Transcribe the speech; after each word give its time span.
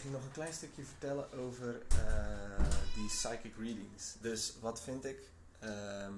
ging 0.00 0.12
nog 0.12 0.22
een 0.24 0.30
klein 0.32 0.52
stukje 0.52 0.84
vertellen 0.84 1.32
over 1.32 1.82
eh, 1.88 2.64
die 2.94 3.06
psychic 3.06 3.54
readings. 3.58 4.14
Dus 4.20 4.52
wat 4.60 4.80
vind 4.82 5.04
ik? 5.04 5.18
Ehm, 5.58 6.12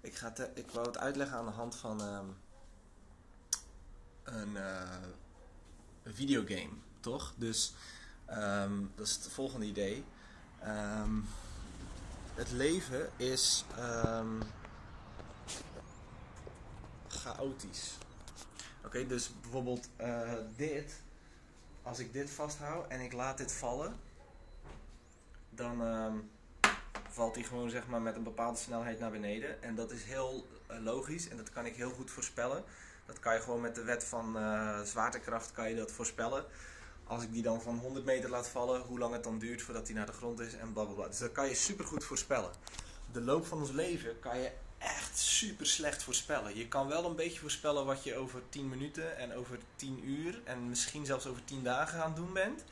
ik, 0.00 0.14
ga 0.16 0.30
te- 0.32 0.50
ik 0.54 0.70
wou 0.70 0.86
het 0.86 0.98
uitleggen 0.98 1.36
aan 1.36 1.44
de 1.46 1.50
hand 1.52 1.76
van 1.76 2.00
ehm, 2.00 2.26
een, 4.24 4.56
eh, 4.56 4.96
een 6.02 6.14
videogame, 6.14 6.72
toch? 7.00 7.34
Dus 7.36 7.72
ehm, 8.26 8.84
dat 8.94 9.06
is 9.06 9.12
het 9.14 9.28
volgende 9.32 9.66
idee. 9.66 10.04
Het 12.34 12.50
leven 12.50 13.10
is 13.16 13.64
chaotisch. 17.08 17.98
Oké, 18.84 19.06
dus 19.06 19.30
bijvoorbeeld 19.40 19.88
eh, 19.96 20.32
dit 20.56 21.02
als 21.86 21.98
ik 21.98 22.12
dit 22.12 22.30
vasthoud 22.30 22.88
en 22.88 23.00
ik 23.00 23.12
laat 23.12 23.38
dit 23.38 23.52
vallen, 23.52 23.96
dan 25.50 25.82
ehm, 25.82 26.14
valt 27.08 27.34
hij 27.34 27.44
gewoon 27.44 27.70
zeg 27.70 27.86
maar 27.86 28.02
met 28.02 28.16
een 28.16 28.22
bepaalde 28.22 28.58
snelheid 28.58 28.98
naar 28.98 29.10
beneden. 29.10 29.62
En 29.62 29.74
dat 29.74 29.90
is 29.90 30.04
heel 30.04 30.46
eh, 30.66 30.78
logisch 30.78 31.28
en 31.28 31.36
dat 31.36 31.50
kan 31.50 31.66
ik 31.66 31.76
heel 31.76 31.90
goed 31.90 32.10
voorspellen. 32.10 32.64
Dat 33.06 33.18
kan 33.18 33.34
je 33.34 33.40
gewoon 33.40 33.60
met 33.60 33.74
de 33.74 33.82
wet 33.82 34.04
van 34.04 34.36
eh, 34.38 34.80
zwaartekracht 34.80 35.52
kan 35.52 35.68
je 35.68 35.76
dat 35.76 35.92
voorspellen. 35.92 36.44
Als 37.04 37.22
ik 37.22 37.32
die 37.32 37.42
dan 37.42 37.62
van 37.62 37.78
100 37.78 38.04
meter 38.04 38.30
laat 38.30 38.48
vallen, 38.48 38.80
hoe 38.80 38.98
lang 38.98 39.12
het 39.12 39.24
dan 39.24 39.38
duurt 39.38 39.62
voordat 39.62 39.86
hij 39.86 39.96
naar 39.96 40.06
de 40.06 40.12
grond 40.12 40.40
is 40.40 40.54
en 40.54 40.72
blablabla. 40.72 41.06
Dus 41.06 41.18
dat 41.18 41.32
kan 41.32 41.48
je 41.48 41.54
super 41.54 41.84
goed 41.84 42.04
voorspellen. 42.04 42.50
De 43.12 43.20
loop 43.20 43.46
van 43.46 43.58
ons 43.58 43.70
leven 43.70 44.18
kan 44.18 44.38
je 44.38 44.50
super 45.18 45.66
slecht 45.66 46.02
voorspellen. 46.02 46.56
Je 46.56 46.68
kan 46.68 46.88
wel 46.88 47.04
een 47.04 47.16
beetje 47.16 47.40
voorspellen 47.40 47.86
wat 47.86 48.04
je 48.04 48.16
over 48.16 48.42
10 48.48 48.68
minuten 48.68 49.18
en 49.18 49.34
over 49.34 49.58
10 49.76 50.08
uur 50.08 50.40
en 50.44 50.68
misschien 50.68 51.06
zelfs 51.06 51.26
over 51.26 51.44
10 51.44 51.62
dagen 51.62 52.00
aan 52.02 52.06
het 52.06 52.16
doen 52.16 52.32
bent. 52.32 52.64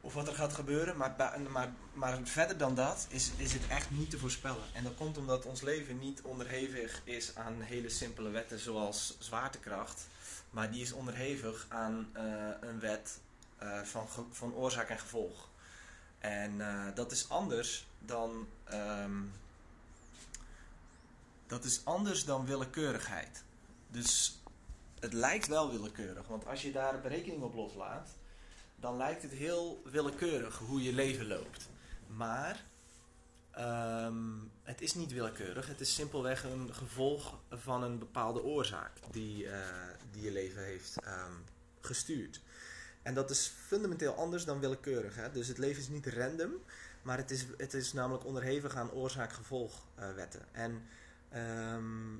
Of 0.00 0.14
wat 0.14 0.28
er 0.28 0.34
gaat 0.34 0.52
gebeuren. 0.52 0.96
Maar, 0.96 1.14
maar, 1.48 1.72
maar 1.92 2.18
verder 2.22 2.58
dan 2.58 2.74
dat 2.74 3.06
is, 3.08 3.30
is 3.36 3.52
het 3.52 3.62
echt 3.68 3.90
niet 3.90 4.10
te 4.10 4.18
voorspellen. 4.18 4.64
En 4.72 4.84
dat 4.84 4.94
komt 4.94 5.18
omdat 5.18 5.46
ons 5.46 5.60
leven 5.60 5.98
niet 5.98 6.22
onderhevig 6.22 7.00
is 7.04 7.34
aan 7.36 7.60
hele 7.60 7.88
simpele 7.88 8.30
wetten 8.30 8.58
zoals 8.58 9.16
zwaartekracht. 9.18 10.06
Maar 10.50 10.70
die 10.70 10.82
is 10.82 10.92
onderhevig 10.92 11.66
aan 11.68 12.08
eh, 12.12 12.24
een 12.60 12.80
wet 12.80 13.18
eh, 13.58 13.80
van, 13.82 14.06
van 14.30 14.54
oorzaak 14.54 14.88
en 14.88 14.98
gevolg. 14.98 15.48
En 16.18 16.60
eh, 16.60 16.94
dat 16.94 17.12
is 17.12 17.28
anders 17.28 17.86
dan. 17.98 18.48
ehm, 18.64 19.20
dat 21.52 21.64
is 21.64 21.84
anders 21.84 22.24
dan 22.24 22.46
willekeurigheid. 22.46 23.44
Dus 23.88 24.40
het 25.00 25.12
lijkt 25.12 25.46
wel 25.46 25.70
willekeurig, 25.70 26.26
want 26.26 26.46
als 26.46 26.62
je 26.62 26.72
daar 26.72 27.00
berekening 27.00 27.42
op 27.42 27.54
loslaat, 27.54 28.08
dan 28.76 28.96
lijkt 28.96 29.22
het 29.22 29.30
heel 29.30 29.82
willekeurig 29.84 30.58
hoe 30.58 30.82
je 30.82 30.92
leven 30.92 31.26
loopt. 31.26 31.68
Maar 32.06 32.64
ehm, 33.50 34.24
het 34.62 34.80
is 34.80 34.94
niet 34.94 35.12
willekeurig, 35.12 35.66
het 35.66 35.80
is 35.80 35.94
simpelweg 35.94 36.44
een 36.44 36.74
gevolg 36.74 37.38
van 37.50 37.82
een 37.82 37.98
bepaalde 37.98 38.42
oorzaak 38.42 38.92
die, 39.10 39.48
eh, 39.48 39.60
die 40.10 40.22
je 40.22 40.32
leven 40.32 40.64
heeft 40.64 40.96
ehm, 41.04 41.32
gestuurd. 41.80 42.40
En 43.02 43.14
dat 43.14 43.30
is 43.30 43.52
fundamenteel 43.66 44.14
anders 44.14 44.44
dan 44.44 44.60
willekeurig. 44.60 45.14
Hè? 45.14 45.32
Dus 45.32 45.48
het 45.48 45.58
leven 45.58 45.82
is 45.82 45.88
niet 45.88 46.06
random, 46.06 46.52
maar 47.02 47.16
het 47.16 47.30
is, 47.30 47.46
het 47.56 47.74
is 47.74 47.92
namelijk 47.92 48.24
onderhevig 48.24 48.76
aan 48.76 48.90
oorzaak-gevolgwetten. 48.90 50.42
en 50.52 50.82
ehm, 51.32 52.16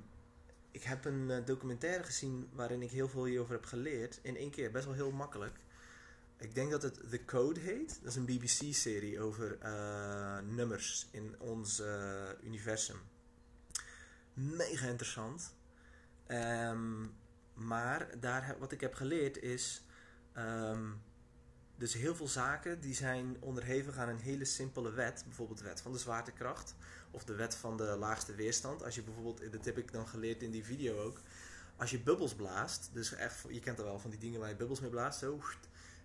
ik 0.70 0.82
heb 0.82 1.04
een 1.04 1.30
eh, 1.30 1.44
documentaire 1.44 2.02
gezien 2.02 2.48
waarin 2.52 2.82
ik 2.82 2.90
heel 2.90 3.08
veel 3.08 3.24
hierover 3.24 3.54
heb 3.54 3.64
geleerd. 3.64 4.18
In 4.22 4.36
één 4.36 4.50
keer, 4.50 4.70
best 4.70 4.84
wel 4.84 4.94
heel 4.94 5.10
makkelijk. 5.10 5.58
Ik 6.38 6.54
denk 6.54 6.70
dat 6.70 6.82
het 6.82 7.10
The 7.10 7.24
Code 7.24 7.60
heet. 7.60 7.98
Dat 8.02 8.10
is 8.10 8.16
een 8.16 8.24
BBC-serie 8.24 9.20
over 9.20 9.58
eh, 9.58 10.38
nummers 10.38 11.08
in 11.10 11.40
ons 11.40 11.80
eh, 11.80 12.28
universum. 12.42 12.96
Mega 14.34 14.86
interessant. 14.86 15.54
Ehm, 16.26 17.06
maar 17.54 18.20
daar, 18.20 18.56
wat 18.58 18.72
ik 18.72 18.80
heb 18.80 18.94
geleerd 18.94 19.38
is... 19.38 19.84
ehm, 20.32 20.90
dus 21.82 21.94
heel 21.94 22.14
veel 22.14 22.28
zaken 22.28 22.80
die 22.80 22.94
zijn 22.94 23.36
onderhevig 23.40 23.96
aan 23.96 24.08
een 24.08 24.18
hele 24.18 24.44
simpele 24.44 24.90
wet. 24.90 25.22
Bijvoorbeeld 25.26 25.58
de 25.58 25.64
wet 25.64 25.80
van 25.80 25.92
de 25.92 25.98
zwaartekracht. 25.98 26.74
Of 27.10 27.24
de 27.24 27.34
wet 27.34 27.54
van 27.54 27.76
de 27.76 27.96
laagste 27.98 28.34
weerstand. 28.34 28.84
Als 28.84 28.94
je 28.94 29.02
bijvoorbeeld, 29.02 29.52
dat 29.52 29.64
heb 29.64 29.78
ik 29.78 29.92
dan 29.92 30.08
geleerd 30.08 30.42
in 30.42 30.50
die 30.50 30.64
video 30.64 31.00
ook. 31.00 31.20
Als 31.76 31.90
je 31.90 32.00
bubbels 32.00 32.34
blaast, 32.34 32.90
dus 32.92 33.14
echt, 33.14 33.44
je 33.48 33.60
kent 33.60 33.78
er 33.78 33.84
wel 33.84 33.98
van 33.98 34.10
die 34.10 34.18
dingen 34.18 34.40
waar 34.40 34.48
je 34.48 34.56
bubbels 34.56 34.80
mee 34.80 34.90
blaast, 34.90 35.18
zo. 35.18 35.40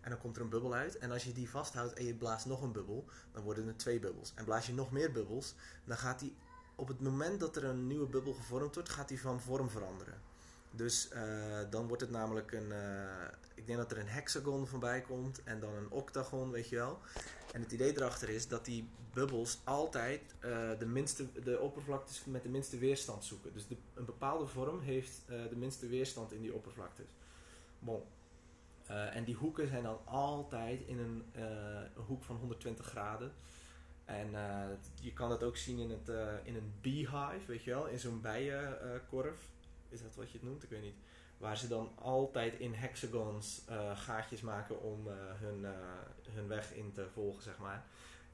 En 0.01 0.09
dan 0.09 0.19
komt 0.19 0.35
er 0.35 0.41
een 0.41 0.49
bubbel 0.49 0.73
uit. 0.73 0.97
En 0.97 1.11
als 1.11 1.23
je 1.23 1.31
die 1.31 1.49
vasthoudt 1.49 1.94
en 1.94 2.05
je 2.05 2.15
blaast 2.15 2.45
nog 2.45 2.61
een 2.61 2.71
bubbel, 2.71 3.05
dan 3.31 3.44
worden 3.44 3.67
er 3.67 3.77
twee 3.77 3.99
bubbels. 3.99 4.31
En 4.35 4.45
blaas 4.45 4.65
je 4.65 4.73
nog 4.73 4.91
meer 4.91 5.11
bubbels, 5.11 5.55
dan 5.85 5.97
gaat 5.97 6.19
die 6.19 6.35
op 6.75 6.88
het 6.88 6.99
moment 6.99 7.39
dat 7.39 7.55
er 7.55 7.63
een 7.63 7.88
nieuwe 7.88 8.07
bubbel 8.07 8.33
gevormd 8.33 8.75
wordt, 8.75 8.89
gaat 8.89 9.07
die 9.07 9.21
van 9.21 9.41
vorm 9.41 9.69
veranderen. 9.69 10.21
Dus 10.71 11.09
eh, 11.09 11.23
dan 11.69 11.88
wordt 11.88 12.01
het 12.01 12.11
namelijk 12.11 12.51
een, 12.51 12.71
eh, 12.71 13.27
ik 13.57 13.68
denk 13.68 13.78
dat 13.78 13.91
er 13.91 13.97
een 13.97 14.07
hexagon 14.07 14.68
voorbij 14.68 15.01
komt 15.01 15.44
en 15.44 15.59
dan 15.59 15.73
een 15.73 15.90
octagon, 15.90 16.51
weet 16.51 16.69
je 16.69 16.75
wel. 16.75 17.00
En 17.53 17.62
het 17.62 17.72
idee 17.72 17.95
erachter 17.95 18.29
is 18.29 18.47
dat 18.47 18.66
die 18.66 18.90
bubbels 19.13 19.59
altijd 19.63 20.35
eh, 20.40 20.79
de, 20.79 20.85
minste, 20.85 21.41
de 21.44 21.59
oppervlaktes 21.59 22.25
met 22.25 22.44
de 22.44 22.50
minste 22.50 22.78
weerstand 22.78 23.23
zoeken. 23.23 23.53
Dus 23.53 23.68
de, 23.68 23.78
een 23.94 24.06
bepaalde 24.06 24.47
vorm 24.47 24.79
heeft 24.79 25.22
eh, 25.25 25.50
de 25.50 25.56
minste 25.56 25.88
weerstand 25.88 26.31
in 26.31 26.41
die 26.41 26.53
oppervlaktes. 26.53 27.06
Bon. 27.79 28.03
Eh, 28.85 29.16
en 29.16 29.23
die 29.23 29.35
hoeken 29.35 29.68
zijn 29.68 29.84
dan 29.84 30.00
altijd 30.06 30.81
in 30.81 31.00
een, 31.00 31.24
hoek 31.94 32.24
van 32.24 32.35
120 32.35 32.85
graden. 32.85 33.31
En 34.06 34.29
je 35.01 35.13
kan 35.13 35.29
dat 35.29 35.44
ook 35.44 35.57
zien 35.57 35.79
in, 35.79 35.89
het, 35.89 36.09
in 36.44 36.56
een 36.56 36.74
beehive, 36.81 37.45
weet 37.47 37.63
je 37.63 37.72
wel, 37.72 37.88
in 37.88 38.00
zo'n 38.00 38.22
bijenkorf. 38.22 39.39
Is 39.89 40.01
dat 40.01 40.16
wat 40.16 40.31
je 40.31 40.38
het 40.38 40.47
noemt? 40.47 40.63
Ik 40.63 40.69
weet 40.69 40.81
niet. 40.81 40.95
Waar 41.38 41.58
ze 41.58 41.68
dan 41.68 41.92
altijd 41.96 42.59
in 42.59 42.74
hexagons 42.74 43.66
eh, 43.68 43.98
gaatjes 43.98 44.42
maken 44.42 44.81
om 44.81 45.08
eh, 45.08 45.14
hun, 45.16 45.66
eh, 45.66 45.72
hun 46.30 46.48
weg 46.48 46.74
in 46.74 46.92
te 46.92 47.08
volgen, 47.14 47.44
zeg 47.44 47.58
maar. 47.58 47.86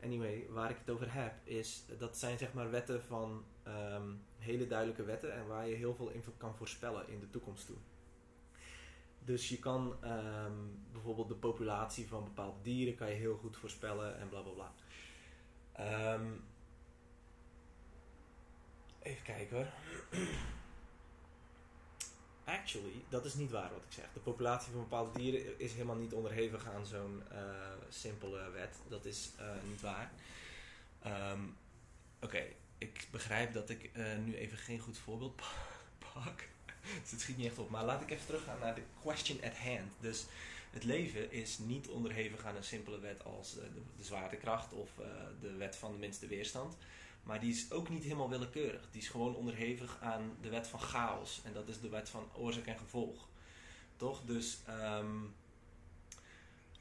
Anyway, 0.04 0.46
waar 0.50 0.70
ik 0.70 0.78
het 0.78 0.90
over 0.90 1.14
heb, 1.14 1.34
is 1.44 1.86
dat 1.98 2.18
zijn 2.18 2.38
zeg 2.38 2.54
maar 2.54 2.72
wetten 2.72 3.04
van 3.04 3.46
ehm, 3.64 4.12
hele 4.38 4.68
duidelijke 4.68 5.04
wetten 5.04 5.34
en 5.34 5.48
waar 5.48 5.68
je 5.68 5.76
heel 5.76 5.96
veel 5.96 6.10
in 6.10 6.24
kan 6.38 6.56
voorspellen 6.56 7.08
in 7.08 7.20
de 7.20 7.30
toekomst 7.30 7.66
toe. 7.66 7.78
Dus 9.20 9.50
je 9.50 9.60
kan 9.60 9.96
ehm, 10.02 10.58
bijvoorbeeld 10.92 11.28
de 11.28 11.36
populatie 11.36 12.08
van 12.08 12.24
bepaalde 12.24 12.62
dieren 12.62 12.96
kan 12.96 13.10
je 13.10 13.16
heel 13.16 13.38
goed 13.38 13.58
voorspellen 13.58 14.20
en 14.20 14.30
bla 14.30 14.42
bla 14.42 14.52
bla. 14.52 14.74
Ehm, 15.72 16.32
even 19.00 19.24
kijken 19.24 19.58
hoor. 19.58 19.68
Actually, 22.46 23.04
dat 23.10 23.26
is 23.26 23.34
niet 23.34 23.52
waar 23.52 23.70
wat 23.74 23.82
ik 23.88 23.94
zeg. 23.94 24.06
De 24.14 24.20
populatie 24.20 24.72
van 24.72 24.82
bepaalde 24.82 25.20
dieren 25.20 25.60
is 25.60 25.72
helemaal 25.72 25.96
niet 25.96 26.14
onderhevig 26.14 26.68
aan 26.68 26.86
zo'n 26.86 27.22
eh, 27.32 27.38
simpele 27.90 28.50
wet. 28.50 28.76
Dat 28.88 29.06
is 29.06 29.30
eh, 29.38 29.46
niet 29.70 29.82
waar. 29.82 30.12
Ehm, 31.02 31.40
Oké, 32.22 32.44
ik 32.78 33.08
begrijp 33.12 33.54
dat 33.54 33.70
ik 33.70 33.90
eh, 33.94 34.18
nu 34.26 34.36
even 34.36 34.58
geen 34.58 34.80
goed 34.80 34.98
voorbeeld 34.98 35.36
pa- 35.36 35.44
pak. 36.14 36.48
dus 37.02 37.12
het 37.12 37.22
schiet 37.22 37.38
niet 37.38 37.48
echt 37.48 37.58
op. 37.60 37.70
Maar 37.70 37.84
laat 37.86 38.02
ik 38.02 38.10
even 38.12 38.26
teruggaan 38.26 38.60
naar 38.60 38.76
de 38.76 38.84
question 39.02 39.44
at 39.44 39.56
hand. 39.58 39.92
Dus 40.00 40.26
het 40.72 40.84
leven 40.84 41.32
is 41.32 41.58
niet 41.58 41.88
onderhevig 41.88 42.46
aan 42.46 42.56
een 42.56 42.64
simpele 42.64 43.00
wet 43.00 43.24
als 43.24 43.54
de, 43.54 43.68
de 43.98 44.04
zwaartekracht 44.04 44.74
of 44.74 44.90
de 45.42 45.54
wet 45.56 45.76
van 45.76 45.92
de 45.92 45.98
minste 45.98 46.28
weerstand. 46.28 46.76
Maar 47.24 47.40
die 47.40 47.52
is 47.52 47.72
ook 47.72 47.90
niet 47.90 48.04
helemaal 48.04 48.30
willekeurig. 48.30 48.88
Die 48.92 49.02
is 49.02 49.08
gewoon 49.08 49.36
onderhevig 49.36 49.98
aan 50.02 50.38
de 50.42 50.50
wet 50.50 50.68
van 50.68 50.80
chaos. 50.80 51.42
En 51.44 51.54
dat 51.54 51.68
is 51.68 51.80
de 51.80 51.90
wet 51.90 52.10
van 52.10 52.30
oorzaak 52.34 52.66
en 52.66 52.78
gevolg. 52.78 53.28
Toch? 53.98 54.22
Dus 54.26 54.58
ehm, 54.66 55.16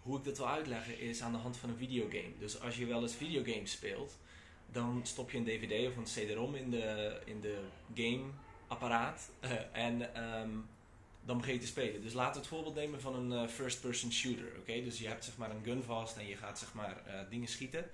hoe 0.03 0.19
ik 0.19 0.25
dat 0.25 0.37
wil 0.37 0.49
uitleggen 0.49 1.01
is 1.01 1.23
aan 1.23 1.33
de 1.33 1.39
hand 1.39 1.57
van 1.57 1.69
een 1.69 1.77
videogame. 1.77 2.39
Dus 2.39 2.61
als 2.61 2.77
je 2.77 2.87
wel 2.87 3.03
eens 3.03 3.15
videogames 3.15 3.71
speelt, 3.71 4.19
dan 4.73 5.01
stop 5.03 5.31
je 5.31 5.39
een 5.39 5.45
DVD 5.45 5.89
of 5.89 5.97
een 5.97 6.05
CD-ROM 6.05 6.55
in 6.55 6.71
de, 6.71 7.21
in 7.25 7.41
de 7.41 7.61
gameapparaat. 7.95 9.31
en 9.73 10.15
ehm, 10.15 10.51
dan 11.25 11.39
begin 11.39 11.55
je 11.55 11.61
te 11.61 11.67
spelen. 11.67 12.03
Dus 12.03 12.13
laten 12.13 12.33
we 12.33 12.39
het 12.39 12.49
voorbeeld 12.49 12.75
nemen 12.75 13.01
van 13.01 13.15
een 13.15 13.33
eh, 13.33 13.49
first-person 13.49 14.13
shooter. 14.13 14.53
Oké, 14.59 14.83
Dus 14.83 14.99
je 14.99 15.09
hebt 15.09 15.25
zeg 15.25 15.37
maar 15.37 15.51
een 15.51 15.65
gun 15.65 15.83
vast 15.83 16.17
en 16.17 16.27
je 16.27 16.37
gaat 16.37 16.59
zeg 16.59 16.75
maar 16.75 17.07
eh, 17.07 17.21
dingen 17.31 17.49
schieten. 17.49 17.91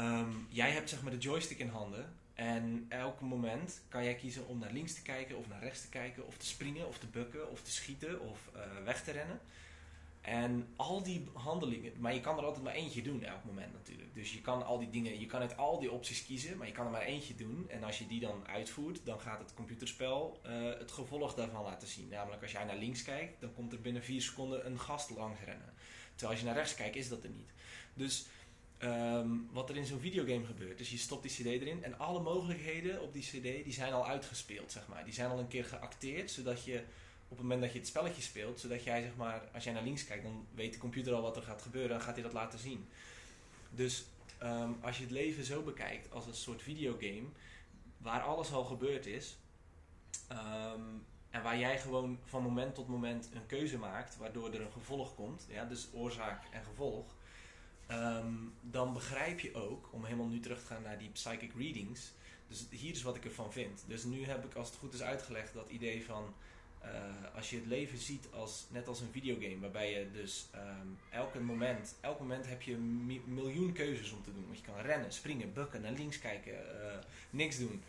Ehm, 0.00 0.32
jij 0.48 0.70
hebt 0.70 0.90
zeg 0.90 1.02
maar 1.02 1.12
de 1.12 1.18
joystick 1.18 1.58
in 1.58 1.68
handen. 1.68 2.14
En 2.34 2.86
elk 2.88 3.20
moment 3.20 3.80
kan 3.88 4.04
jij 4.04 4.14
kiezen 4.14 4.46
om 4.46 4.58
naar 4.58 4.72
links 4.72 4.94
te 4.94 5.02
kijken 5.02 5.36
of 5.36 5.48
naar 5.48 5.60
rechts 5.60 5.80
te 5.80 5.88
kijken. 5.88 6.26
Of 6.26 6.36
te 6.36 6.46
springen 6.46 6.88
of 6.88 6.98
te 6.98 7.06
bukken 7.06 7.50
of 7.50 7.62
te 7.62 7.70
schieten 7.70 8.20
of 8.20 8.50
eh, 8.54 8.60
weg 8.84 9.04
te 9.04 9.10
rennen. 9.10 9.40
En 10.20 10.68
al 10.76 11.02
die 11.02 11.28
handelingen, 11.32 11.92
maar 11.98 12.14
je 12.14 12.20
kan 12.20 12.38
er 12.38 12.44
altijd 12.44 12.64
maar 12.64 12.74
eentje 12.74 13.02
doen 13.02 13.22
elk 13.22 13.44
moment 13.44 13.72
natuurlijk. 13.72 14.14
Dus 14.14 14.32
je 14.32 14.40
kan 14.40 14.64
al 14.66 14.78
die 14.78 14.90
dingen, 14.90 15.20
je 15.20 15.26
kan 15.26 15.40
uit 15.40 15.56
al 15.56 15.80
die 15.80 15.90
opties 15.90 16.24
kiezen, 16.24 16.56
maar 16.56 16.66
je 16.66 16.72
kan 16.72 16.84
er 16.84 16.90
maar 16.90 17.00
eentje 17.00 17.34
doen. 17.34 17.66
En 17.68 17.84
als 17.84 17.98
je 17.98 18.06
die 18.06 18.20
dan 18.20 18.46
uitvoert, 18.46 19.00
dan 19.04 19.20
gaat 19.20 19.38
het 19.38 19.54
computerspel 19.54 20.40
eh, 20.42 20.52
het 20.78 20.92
gevolg 20.92 21.34
daarvan 21.34 21.64
laten 21.64 21.88
zien. 21.88 22.08
Namelijk 22.08 22.42
als 22.42 22.52
jij 22.52 22.64
naar 22.64 22.76
links 22.76 23.02
kijkt, 23.02 23.40
dan 23.40 23.54
komt 23.54 23.72
er 23.72 23.80
binnen 23.80 24.02
vier 24.02 24.22
seconden 24.22 24.66
een 24.66 24.80
gast 24.80 25.10
langs 25.10 25.40
rennen. 25.44 25.72
Terwijl 26.10 26.30
als 26.30 26.40
je 26.40 26.46
naar 26.46 26.56
rechts 26.56 26.74
kijkt, 26.74 26.96
is 26.96 27.08
dat 27.08 27.24
er 27.24 27.30
niet. 27.30 27.50
Dus 27.94 28.26
ehm, 28.80 29.28
wat 29.50 29.68
er 29.70 29.76
in 29.76 29.86
zo'n 29.86 30.00
videogame 30.00 30.44
gebeurt, 30.44 30.78
dus 30.78 30.90
je 30.90 30.98
stopt 30.98 31.22
die 31.22 31.30
cd 31.30 31.62
erin 31.62 31.84
en 31.84 31.98
alle 31.98 32.20
mogelijkheden 32.20 33.02
op 33.02 33.12
die 33.12 33.22
cd, 33.22 33.64
die 33.64 33.72
zijn 33.72 33.92
al 33.92 34.06
uitgespeeld, 34.06 34.72
zeg 34.72 34.88
maar. 34.88 35.04
Die 35.04 35.14
zijn 35.14 35.30
al 35.30 35.38
een 35.38 35.48
keer 35.48 35.64
geacteerd, 35.64 36.30
zodat 36.30 36.64
je 36.64 36.82
op 37.28 37.36
het 37.36 37.40
moment 37.40 37.60
dat 37.60 37.72
je 37.72 37.78
het 37.78 37.88
spelletje 37.88 38.22
speelt, 38.22 38.60
zodat 38.60 38.84
jij, 38.84 39.02
zeg 39.02 39.16
maar, 39.16 39.42
als 39.54 39.64
jij 39.64 39.72
naar 39.72 39.82
links 39.82 40.04
kijkt, 40.04 40.22
dan 40.22 40.46
weet 40.54 40.72
de 40.72 40.78
computer 40.78 41.14
al 41.14 41.22
wat 41.22 41.36
er 41.36 41.42
gaat 41.42 41.62
gebeuren 41.62 41.96
en 41.96 42.02
gaat 42.02 42.14
hij 42.14 42.22
dat 42.22 42.32
laten 42.32 42.58
zien. 42.58 42.88
Dus 43.70 44.04
ehm, 44.38 44.70
als 44.80 44.96
je 44.96 45.02
het 45.02 45.12
leven 45.12 45.44
zo 45.44 45.62
bekijkt 45.62 46.12
als 46.12 46.26
een 46.26 46.34
soort 46.34 46.62
videogame, 46.62 47.26
waar 47.98 48.22
alles 48.22 48.52
al 48.52 48.64
gebeurd 48.64 49.06
is, 49.06 49.36
ehm, 50.28 50.80
en 51.30 51.42
waar 51.42 51.58
jij 51.58 51.78
gewoon 51.78 52.18
van 52.24 52.42
moment 52.42 52.74
tot 52.74 52.88
moment 52.88 53.28
een 53.34 53.46
keuze 53.46 53.78
maakt, 53.78 54.16
waardoor 54.16 54.52
er 54.52 54.60
een 54.60 54.72
gevolg 54.72 55.14
komt, 55.14 55.46
ja, 55.48 55.64
dus 55.64 55.88
oorzaak 55.92 56.44
en 56.50 56.64
gevolg, 56.64 57.14
ehm, 57.90 58.34
dan 58.60 58.92
begrijp 58.92 59.40
je 59.40 59.54
ook, 59.54 59.88
om 59.92 60.04
helemaal 60.04 60.26
nu 60.26 60.40
terug 60.40 60.60
te 60.60 60.66
gaan 60.66 60.82
naar 60.82 60.98
die 60.98 61.10
psychic 61.10 61.52
readings, 61.56 62.12
dus 62.48 62.66
hier 62.70 62.92
is 62.92 63.02
wat 63.02 63.16
ik 63.16 63.24
ervan 63.24 63.52
vind. 63.52 63.84
Dus 63.86 64.04
nu 64.04 64.24
heb 64.24 64.44
ik 64.44 64.54
als 64.54 64.68
het 64.68 64.78
goed 64.78 64.94
is 64.94 65.02
uitgelegd 65.02 65.54
dat 65.54 65.68
idee 65.68 66.04
van 66.04 66.34
uh, 66.84 67.36
als 67.36 67.50
je 67.50 67.56
het 67.56 67.66
leven 67.66 67.98
ziet 67.98 68.26
als, 68.32 68.66
net 68.70 68.88
als 68.88 69.00
een 69.00 69.10
videogame, 69.10 69.60
waarbij 69.60 69.90
je 69.90 70.10
dus 70.10 70.48
um, 70.54 70.98
elke 71.10 71.40
moment, 71.40 71.94
elk 72.00 72.20
moment 72.20 72.46
heb 72.46 72.62
je 72.62 72.74
een 72.74 73.22
miljoen 73.26 73.72
keuzes 73.72 74.12
om 74.12 74.22
te 74.22 74.32
doen. 74.32 74.44
Want 74.46 74.58
je 74.58 74.64
kan 74.64 74.80
rennen, 74.80 75.12
springen, 75.12 75.52
bukken, 75.52 75.80
naar 75.80 75.92
links 75.92 76.18
kijken, 76.18 76.52
uh, 76.52 76.92
niks 77.30 77.58
doen. 77.58 77.82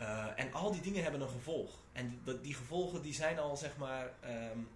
Uh, 0.00 0.26
en 0.36 0.52
al 0.52 0.72
die 0.72 0.80
dingen 0.80 1.02
hebben 1.02 1.20
een 1.20 1.28
gevolg. 1.28 1.78
En 1.92 2.08
die, 2.08 2.40
die 2.40 2.54
gevolgen 2.54 3.02
die 3.02 3.14
zijn 3.14 3.38
al 3.38 3.56
zeg 3.56 3.76
maar, 3.76 4.12
um, 4.52 4.68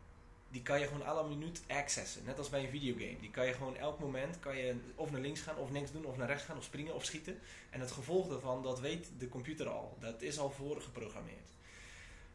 die 0.55 0.63
kan 0.63 0.81
je 0.81 0.87
gewoon 0.87 1.07
alle 1.07 1.29
minuut 1.29 1.63
accessen. 1.69 2.25
Net 2.25 2.39
als 2.39 2.49
bij 2.49 2.65
een 2.65 2.71
videogame. 2.71 3.21
Die 3.21 3.31
kan 3.31 3.47
je 3.47 3.53
gewoon 3.53 3.77
elk 3.77 3.99
moment, 3.99 4.41
kan 4.41 4.57
je 4.57 4.75
of 4.95 5.11
naar 5.11 5.21
links 5.21 5.41
gaan, 5.41 5.57
of 5.57 5.71
niks 5.71 5.93
doen, 5.93 6.05
of 6.05 6.17
naar 6.17 6.27
rechts 6.27 6.45
gaan, 6.45 6.57
of 6.57 6.65
springen, 6.65 6.95
of 6.95 7.05
schieten. 7.05 7.39
En 7.71 7.81
het 7.81 7.91
gevolg 7.91 8.29
daarvan, 8.29 8.63
dat 8.63 8.81
weet 8.81 9.11
de 9.19 9.29
computer 9.29 9.69
al. 9.69 9.97
Dat 10.01 10.23
is 10.23 10.39
al 10.39 10.51
voorgeprogrammeerd. 10.51 11.51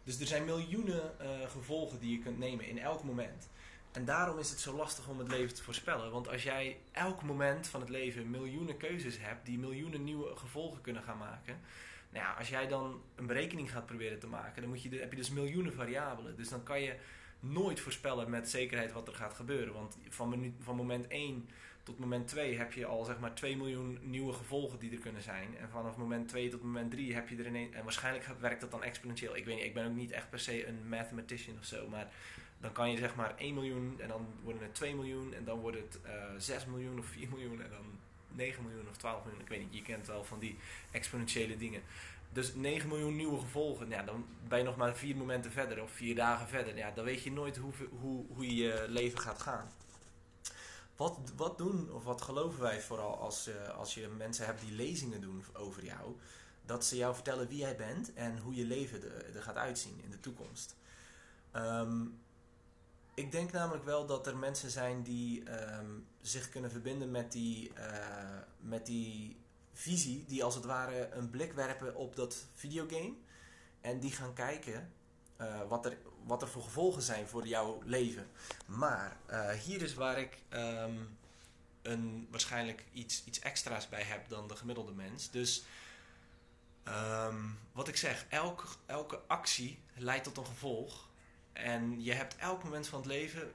Dus 0.04 0.20
er 0.20 0.28
zijn 0.28 0.46
miljoenen 0.46 1.16
uh, 1.22 1.50
gevolgen 1.50 2.00
die 2.00 2.12
je 2.12 2.24
kunt 2.24 2.38
nemen 2.38 2.66
in 2.66 2.80
elk 2.80 3.04
moment. 3.04 3.50
En 3.92 4.06
daarom 4.06 4.40
is 4.40 4.50
het 4.50 4.60
zo 4.60 4.76
lastig 4.76 5.08
om 5.08 5.20
het 5.20 5.28
leven 5.28 5.56
te 5.56 5.64
voorspellen. 5.64 6.12
Want 6.12 6.28
als 6.28 6.44
jij 6.44 6.78
elk 6.92 7.24
moment 7.24 7.68
van 7.68 7.80
het 7.80 7.90
leven 7.90 8.30
miljoenen 8.30 8.78
keuzes 8.78 9.18
hebt 9.20 9.46
die 9.46 9.58
miljoenen 9.58 10.04
nieuwe 10.04 10.36
gevolgen 10.36 10.82
kunnen 10.82 11.04
gaan 11.04 11.18
maken. 11.18 11.60
Nou 12.10 12.26
ja, 12.26 12.34
als 12.34 12.50
jij 12.50 12.68
dan 12.68 13.02
een 13.16 13.26
berekening 13.28 13.72
gaat 13.72 13.86
proberen 13.86 14.20
te 14.20 14.28
maken, 14.28 14.62
dan 14.62 14.70
moet 14.70 14.82
je, 14.82 14.90
heb 14.90 15.12
je 15.12 15.18
dus 15.18 15.30
miljoenen 15.30 15.74
variabelen. 15.74 16.36
Dus 16.36 16.50
dan 16.50 16.64
kan 16.64 16.82
je 16.82 16.96
nooit 17.40 17.80
voorspellen 17.80 18.30
met 18.30 18.50
zekerheid 18.50 18.92
wat 18.92 19.08
er 19.08 19.14
gaat 19.14 19.34
gebeuren. 19.34 19.74
Want 19.74 19.98
van, 20.10 20.54
van 20.60 20.76
moment 20.76 21.08
1 21.08 21.50
tot 21.84 22.00
moment 22.00 22.28
2 22.28 22.58
heb 22.58 22.74
je 22.74 22.86
al 22.86 23.04
zeg 23.04 23.20
maar 23.20 23.34
2 23.34 23.58
miljoen 23.58 24.00
nieuwe 24.02 24.34
gevolgen 24.34 24.80
die 24.80 24.92
er 24.92 24.98
kunnen 24.98 25.22
zijn. 25.22 25.58
En 25.58 25.70
vanaf 25.70 25.98
moment 25.98 26.28
2 26.28 26.50
tot 26.50 26.64
moment 26.64 26.92
3 26.92 27.14
heb 27.14 27.30
je 27.30 27.36
er 27.36 27.48
ineens. 27.48 27.76
En 27.76 27.84
waarschijnlijk 27.84 28.26
werkt 28.40 28.62
dat 28.62 28.72
dan 28.72 28.84
exponentieel. 28.84 29.36
Ik 29.36 29.46
weet 29.46 29.56
niet, 29.56 29.66
ik 29.66 29.74
ben 29.74 29.86
ook 29.86 29.96
niet 29.96 30.12
echt 30.12 30.30
per 30.30 30.40
se 30.40 30.68
een 30.68 30.90
mathematician 30.90 31.58
of 31.58 31.66
zo. 31.66 31.88
Maar 31.88 32.08
dan 32.60 32.72
kan 32.72 32.92
je 32.92 32.98
zeg 32.98 33.16
maar 33.16 33.36
1 33.38 33.54
miljoen 33.54 34.02
en 34.02 34.08
dan 34.08 34.28
worden 34.44 34.62
het 34.62 34.76
2 34.76 34.96
miljoen 34.96 35.34
en 35.34 35.44
dan 35.44 35.60
wordt 35.60 35.78
het 35.78 36.00
uh, 36.06 36.14
eh, 36.14 36.30
6 36.38 36.66
miljoen 36.66 37.00
of 37.00 37.06
4 37.06 37.30
miljoen 37.30 37.62
en 37.62 37.70
dan 37.70 37.86
9 38.32 38.64
miljoen 38.64 38.90
of 38.90 38.98
12 38.98 39.24
miljoen. 39.24 39.42
Ik 39.42 39.48
weet 39.48 39.60
niet, 39.60 39.76
je 39.76 39.82
kent 39.82 40.08
wel 40.08 40.24
van 40.24 40.40
die 40.40 40.58
exponentiële 40.92 41.58
dingen. 41.58 41.82
Dus 42.32 42.54
9 42.54 42.88
miljoen 42.88 43.16
nieuwe 43.16 43.40
gevolgen, 43.40 43.90
ja, 43.90 44.04
dan 44.04 44.26
ben 44.48 44.58
je 44.58 44.64
nog 44.64 44.76
maar 44.76 44.96
vier 44.96 45.16
momenten 45.16 45.52
verder 45.52 45.82
of 45.82 45.92
vier 45.92 46.16
dagen 46.16 46.48
verder. 46.48 46.78
Ja, 46.78 46.92
dan 46.92 47.06
weet 47.06 47.24
je 47.24 47.32
nooit 47.32 47.58
hoe, 47.58 47.74
hoe, 48.00 48.26
hoe 48.34 48.56
je 48.56 48.86
leven 48.88 49.20
gaat 49.20 49.42
gaan. 49.42 49.72
Wat, 50.96 51.18
wat 51.36 51.58
doen, 51.58 51.92
of 51.92 52.04
wat 52.04 52.22
geloven 52.22 52.62
wij 52.62 52.82
vooral 52.82 53.18
als, 53.18 53.48
uh, 53.48 53.78
als 53.78 53.94
je 53.94 54.08
mensen 54.08 54.46
hebt 54.46 54.62
die 54.62 54.72
lezingen 54.72 55.22
doen 55.22 55.44
over 55.54 55.84
jou? 55.84 56.16
Dat 56.66 56.86
ze 56.86 56.96
jou 56.96 57.14
vertellen 57.14 57.48
wie 57.48 57.58
jij 57.58 57.76
bent 57.76 58.14
en 58.14 58.38
hoe 58.38 58.56
je 58.56 58.66
leven 58.66 59.02
er 59.36 59.42
gaat 59.42 59.56
uitzien 59.56 60.02
in 60.04 60.12
de 60.12 60.20
toekomst. 60.20 60.76
Um, 61.56 62.20
ik 63.14 63.32
denk 63.32 63.52
namelijk 63.52 63.86
wel 63.86 64.06
dat 64.06 64.28
er 64.28 64.38
mensen 64.38 64.70
zijn 64.70 65.04
die 65.04 65.44
um, 65.78 66.06
zich 66.22 66.50
kunnen 66.50 66.72
verbinden 66.72 67.12
met 67.12 67.32
die, 67.32 67.72
uh, 67.78 68.40
met 68.60 68.86
die 68.86 69.38
visie, 69.80 70.26
die 70.28 70.44
als 70.44 70.56
het 70.56 70.66
ware 70.66 71.10
een 71.12 71.30
blik 71.30 71.54
werpen 71.54 71.96
op 71.96 72.16
dat 72.16 72.46
videogame. 72.54 73.14
En 73.82 74.00
die 74.00 74.12
gaan 74.12 74.34
kijken 74.34 74.94
uh, 75.42 75.62
wat, 75.68 75.86
er, 75.86 75.98
wat 76.26 76.42
er 76.42 76.48
voor 76.48 76.64
gevolgen 76.64 77.02
zijn 77.02 77.28
voor 77.28 77.48
jouw 77.48 77.82
leven. 77.86 78.28
Maar 78.66 79.18
uh, 79.30 79.50
hier 79.50 79.82
is 79.82 79.94
waar 79.94 80.20
ik 80.20 80.38
um, 80.50 81.18
een, 81.82 82.28
waarschijnlijk 82.32 82.86
iets, 82.92 83.24
iets 83.26 83.40
extra's 83.40 83.90
bij 83.90 84.04
heb 84.04 84.30
dan 84.30 84.48
de 84.48 84.56
gemiddelde 84.56 84.94
mens. 84.94 85.32
Dus 85.32 85.64
um, 86.88 87.60
wat 87.72 87.88
ik 87.88 87.98
zeg, 87.98 88.26
elk, 88.30 88.68
elke 88.86 89.22
actie 89.28 89.80
leidt 89.96 90.24
tot 90.24 90.38
een 90.38 90.46
gevolg. 90.46 91.10
En 91.54 92.04
je 92.04 92.14
hebt 92.14 92.36
elk 92.36 92.64
moment 92.64 92.88
van 92.88 93.00
het 93.00 93.08
leven 93.08 93.52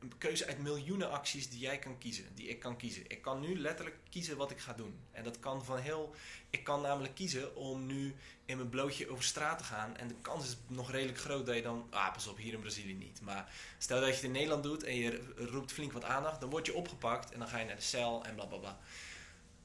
een 0.00 0.18
keuze 0.18 0.46
uit 0.46 0.58
miljoenen 0.58 1.10
acties 1.10 1.48
die 1.50 1.58
jij 1.58 1.78
kan 1.78 1.98
kiezen, 1.98 2.24
die 2.34 2.48
ik 2.48 2.60
kan 2.60 2.76
kiezen. 2.76 3.02
Ik 3.06 3.22
kan 3.22 3.40
nu 3.40 3.58
letterlijk 3.58 3.96
kiezen 4.10 4.36
wat 4.36 4.50
ik 4.50 4.58
ga 4.58 4.72
doen. 4.72 4.98
En 5.12 5.24
dat 5.24 5.38
kan 5.38 5.64
van 5.64 5.78
heel. 5.78 6.14
Ik 6.50 6.64
kan 6.64 6.80
namelijk 6.80 7.14
kiezen 7.14 7.56
om 7.56 7.86
nu 7.86 8.14
in 8.44 8.56
mijn 8.56 8.68
blootje 8.68 9.10
over 9.10 9.24
straat 9.24 9.58
te 9.58 9.64
gaan. 9.64 9.96
En 9.96 10.08
de 10.08 10.14
kans 10.22 10.44
is 10.44 10.56
nog 10.66 10.90
redelijk 10.90 11.18
groot 11.18 11.46
dat 11.46 11.54
je 11.54 11.62
dan. 11.62 11.86
Ah, 11.90 12.12
pas 12.12 12.26
op, 12.26 12.36
hier 12.36 12.52
in 12.52 12.60
Brazilië 12.60 12.94
niet. 12.94 13.20
Maar 13.20 13.52
stel 13.78 14.00
dat 14.00 14.08
je 14.08 14.14
het 14.14 14.24
in 14.24 14.32
Nederland 14.32 14.62
doet 14.62 14.82
en 14.82 14.96
je 14.96 15.32
roept 15.36 15.72
flink 15.72 15.92
wat 15.92 16.04
aandacht, 16.04 16.40
dan 16.40 16.50
word 16.50 16.66
je 16.66 16.74
opgepakt 16.74 17.32
en 17.32 17.38
dan 17.38 17.48
ga 17.48 17.58
je 17.58 17.66
naar 17.66 17.76
de 17.76 17.82
cel 17.82 18.24
en 18.24 18.34
blablabla. 18.34 18.58
Bla, 18.58 18.70
bla. 18.70 18.78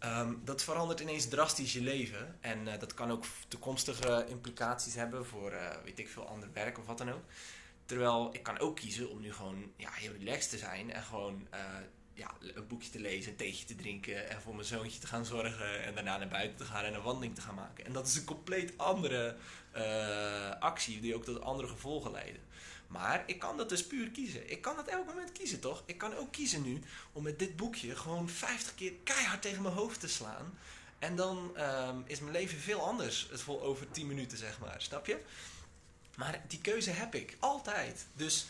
Um, 0.03 0.41
dat 0.43 0.63
verandert 0.63 0.99
ineens 0.99 1.27
drastisch 1.27 1.73
je 1.73 1.81
leven. 1.81 2.37
En 2.41 2.67
uh, 2.67 2.79
dat 2.79 2.93
kan 2.93 3.11
ook 3.11 3.25
toekomstige 3.47 4.25
implicaties 4.29 4.95
hebben 4.95 5.25
voor, 5.25 5.51
uh, 5.51 5.69
weet 5.83 5.99
ik 5.99 6.09
veel, 6.09 6.27
ander 6.27 6.49
werk 6.53 6.77
of 6.77 6.85
wat 6.85 6.97
dan 6.97 7.11
ook. 7.11 7.23
Terwijl 7.85 8.29
ik 8.31 8.43
kan 8.43 8.59
ook 8.59 8.75
kiezen 8.75 9.09
om 9.09 9.21
nu 9.21 9.33
gewoon 9.33 9.71
ja, 9.75 9.91
heel 9.91 10.13
relaxed 10.19 10.49
te 10.49 10.57
zijn 10.57 10.91
en 10.91 11.03
gewoon 11.03 11.47
uh, 11.53 11.59
ja, 12.13 12.31
een 12.39 12.67
boekje 12.67 12.89
te 12.89 12.99
lezen, 12.99 13.31
een 13.31 13.37
theetje 13.37 13.65
te 13.65 13.75
drinken 13.75 14.29
en 14.29 14.41
voor 14.41 14.55
mijn 14.55 14.67
zoontje 14.67 14.99
te 14.99 15.07
gaan 15.07 15.25
zorgen 15.25 15.83
en 15.83 15.93
daarna 15.93 16.17
naar 16.17 16.27
buiten 16.27 16.57
te 16.57 16.63
gaan 16.63 16.83
en 16.83 16.93
een 16.93 17.01
wandeling 17.01 17.35
te 17.35 17.41
gaan 17.41 17.55
maken. 17.55 17.85
En 17.85 17.93
dat 17.93 18.07
is 18.07 18.15
een 18.15 18.25
compleet 18.25 18.77
andere 18.77 19.35
uh, 19.75 20.49
actie 20.59 20.99
die 20.99 21.15
ook 21.15 21.23
tot 21.23 21.41
andere 21.41 21.67
gevolgen 21.67 22.11
leiden. 22.11 22.41
Maar 22.87 23.23
ik 23.25 23.39
kan 23.39 23.57
dat 23.57 23.69
dus 23.69 23.87
puur 23.87 24.09
kiezen. 24.09 24.51
Ik 24.51 24.61
kan 24.61 24.75
dat 24.75 24.87
elk 24.87 25.05
moment 25.05 25.31
kiezen, 25.31 25.59
toch? 25.59 25.83
Ik 25.85 25.97
kan 25.97 26.15
ook 26.15 26.31
kiezen 26.31 26.61
nu 26.61 26.81
om 27.11 27.23
met 27.23 27.39
dit 27.39 27.55
boekje 27.55 27.95
gewoon 27.95 28.29
50 28.29 28.75
keer 28.75 28.93
keihard 29.03 29.41
tegen 29.41 29.61
mijn 29.61 29.73
hoofd 29.73 29.99
te 29.99 30.07
slaan. 30.07 30.57
En 30.99 31.15
dan 31.15 31.51
um, 31.57 32.03
is 32.05 32.19
mijn 32.19 32.31
leven 32.31 32.57
veel 32.57 32.79
anders. 32.79 33.27
Het 33.31 33.41
vol 33.41 33.61
over 33.61 33.91
10 33.91 34.07
minuten, 34.07 34.37
zeg 34.37 34.59
maar. 34.59 34.75
Snap 34.81 35.05
je? 35.05 35.19
Maar 36.15 36.41
die 36.47 36.61
keuze 36.61 36.91
heb 36.91 37.15
ik 37.15 37.37
altijd. 37.39 38.05
Dus 38.13 38.45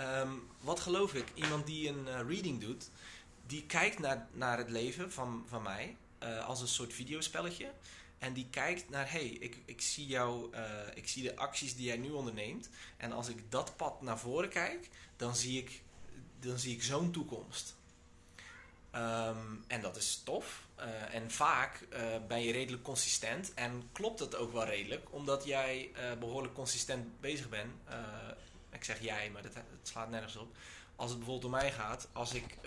um, 0.00 0.48
wat 0.60 0.80
geloof 0.80 1.14
ik? 1.14 1.26
Iemand 1.34 1.66
die 1.66 1.88
een 1.88 2.06
uh, 2.06 2.20
reading 2.28 2.60
doet, 2.60 2.90
die 3.46 3.62
kijkt 3.66 3.98
naar, 3.98 4.28
naar 4.32 4.58
het 4.58 4.70
leven 4.70 5.12
van, 5.12 5.44
van 5.48 5.62
mij 5.62 5.96
uh, 6.22 6.46
als 6.46 6.60
een 6.60 6.68
soort 6.68 6.92
videospelletje. 6.92 7.72
En 8.18 8.32
die 8.32 8.46
kijkt 8.50 8.90
naar, 8.90 9.10
hey, 9.10 9.26
ik, 9.26 9.56
ik, 9.64 9.80
zie 9.80 10.06
jou, 10.06 10.54
uh, 10.54 10.60
ik 10.94 11.08
zie 11.08 11.22
de 11.22 11.36
acties 11.36 11.76
die 11.76 11.86
jij 11.86 11.96
nu 11.96 12.10
onderneemt. 12.10 12.68
En 12.96 13.12
als 13.12 13.28
ik 13.28 13.50
dat 13.50 13.76
pad 13.76 14.02
naar 14.02 14.18
voren 14.18 14.48
kijk, 14.48 14.88
dan 15.16 15.36
zie 15.36 15.58
ik, 15.58 15.82
dan 16.40 16.58
zie 16.58 16.74
ik 16.74 16.82
zo'n 16.82 17.10
toekomst. 17.10 17.76
Um, 18.94 19.64
en 19.66 19.80
dat 19.80 19.96
is 19.96 20.20
tof. 20.24 20.66
Uh, 20.80 21.14
en 21.14 21.30
vaak 21.30 21.86
uh, 21.92 21.98
ben 22.28 22.42
je 22.42 22.52
redelijk 22.52 22.82
consistent 22.82 23.54
en 23.54 23.82
klopt 23.92 24.18
het 24.18 24.36
ook 24.36 24.52
wel 24.52 24.64
redelijk, 24.64 25.06
omdat 25.10 25.44
jij 25.44 25.90
uh, 25.92 26.18
behoorlijk 26.18 26.54
consistent 26.54 27.20
bezig 27.20 27.48
bent. 27.48 27.72
ik 28.70 28.84
zeg 28.84 29.00
jij, 29.00 29.30
maar 29.30 29.42
dat, 29.42 29.54
dat, 29.54 29.62
slaat 29.82 30.10
nergens 30.10 30.36
op. 30.36 30.56
Als 30.96 31.10
het 31.10 31.18
bijvoorbeeld 31.18 31.52
om 31.52 31.58
mij 31.60 31.72
gaat, 31.72 32.08
als 32.12 32.34
ik 32.34 32.58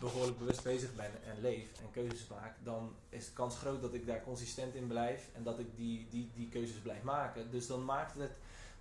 behoorlijk 0.00 0.38
bewust 0.38 0.62
bezig 0.62 0.94
ben 0.94 1.10
en 1.24 1.40
leef 1.40 1.68
en 1.80 1.90
keuzes 1.90 2.26
maak, 2.26 2.56
dan 2.62 2.94
is 3.08 3.26
de 3.26 3.32
kans 3.32 3.56
groot 3.56 3.80
dat 3.82 3.94
ik 3.94 4.06
daar 4.06 4.22
consistent 4.22 4.74
in 4.74 4.86
blijf 4.86 5.28
en 5.34 5.42
dat 5.42 5.58
ik 5.58 5.76
die, 5.76 6.06
die, 6.10 6.30
die 6.34 6.48
keuzes 6.48 6.78
blijf 6.78 7.02
maken. 7.02 7.50
Dus 7.50 7.66
dan 7.66 7.84
maakt 7.84 8.18
het, 8.18 8.32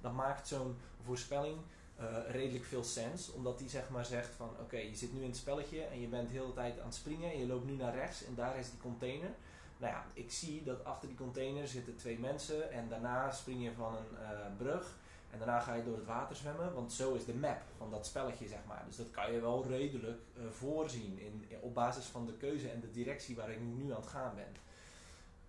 dan 0.01 0.15
maakt 0.15 0.47
zo'n 0.47 0.77
voorspelling 1.05 1.57
uh, 1.99 2.31
redelijk 2.31 2.65
veel 2.65 2.83
sens. 2.83 3.31
Omdat 3.31 3.57
die 3.57 3.69
zeg 3.69 3.89
maar 3.89 4.05
zegt 4.05 4.33
van 4.35 4.49
oké, 4.59 4.77
je 4.77 4.95
zit 4.95 5.13
nu 5.13 5.21
in 5.21 5.29
het 5.29 5.37
spelletje 5.37 5.81
en 5.81 6.01
je 6.01 6.07
bent 6.07 6.27
de 6.27 6.33
hele 6.33 6.53
tijd 6.53 6.79
aan 6.79 6.85
het 6.85 6.95
springen 6.95 7.31
en 7.31 7.39
je 7.39 7.47
loopt 7.47 7.65
nu 7.65 7.75
naar 7.75 7.95
rechts 7.95 8.25
en 8.25 8.35
daar 8.35 8.57
is 8.57 8.69
die 8.69 8.79
container. 8.79 9.29
Nou 9.77 9.93
ja, 9.93 10.05
ik 10.13 10.31
zie 10.31 10.63
dat 10.63 10.85
achter 10.85 11.07
die 11.07 11.17
container 11.17 11.67
zitten 11.67 11.95
twee 11.95 12.19
mensen 12.19 12.71
en 12.71 12.89
daarna 12.89 13.31
spring 13.31 13.63
je 13.63 13.71
van 13.71 13.95
een 13.95 14.11
uh, 14.21 14.57
brug 14.57 14.97
en 15.31 15.37
daarna 15.37 15.59
ga 15.59 15.73
je 15.73 15.83
door 15.83 15.95
het 15.95 16.05
water 16.05 16.35
zwemmen, 16.35 16.73
want 16.73 16.93
zo 16.93 17.13
is 17.13 17.25
de 17.25 17.33
map 17.33 17.61
van 17.77 17.91
dat 17.91 18.05
spelletje 18.05 18.47
zeg 18.47 18.59
maar. 18.67 18.83
Dus 18.87 18.95
dat 18.95 19.11
kan 19.11 19.31
je 19.31 19.39
wel 19.39 19.65
redelijk 19.67 20.19
uh, 20.37 20.43
voorzien 20.51 21.19
in, 21.19 21.45
op 21.61 21.73
basis 21.73 22.05
van 22.05 22.25
de 22.25 22.33
keuze 22.33 22.69
en 22.69 22.79
de 22.79 22.91
directie 22.91 23.35
waar 23.35 23.49
ik 23.49 23.59
nu 23.59 23.91
aan 23.91 24.01
het 24.01 24.09
gaan 24.09 24.35
ben. 24.35 24.55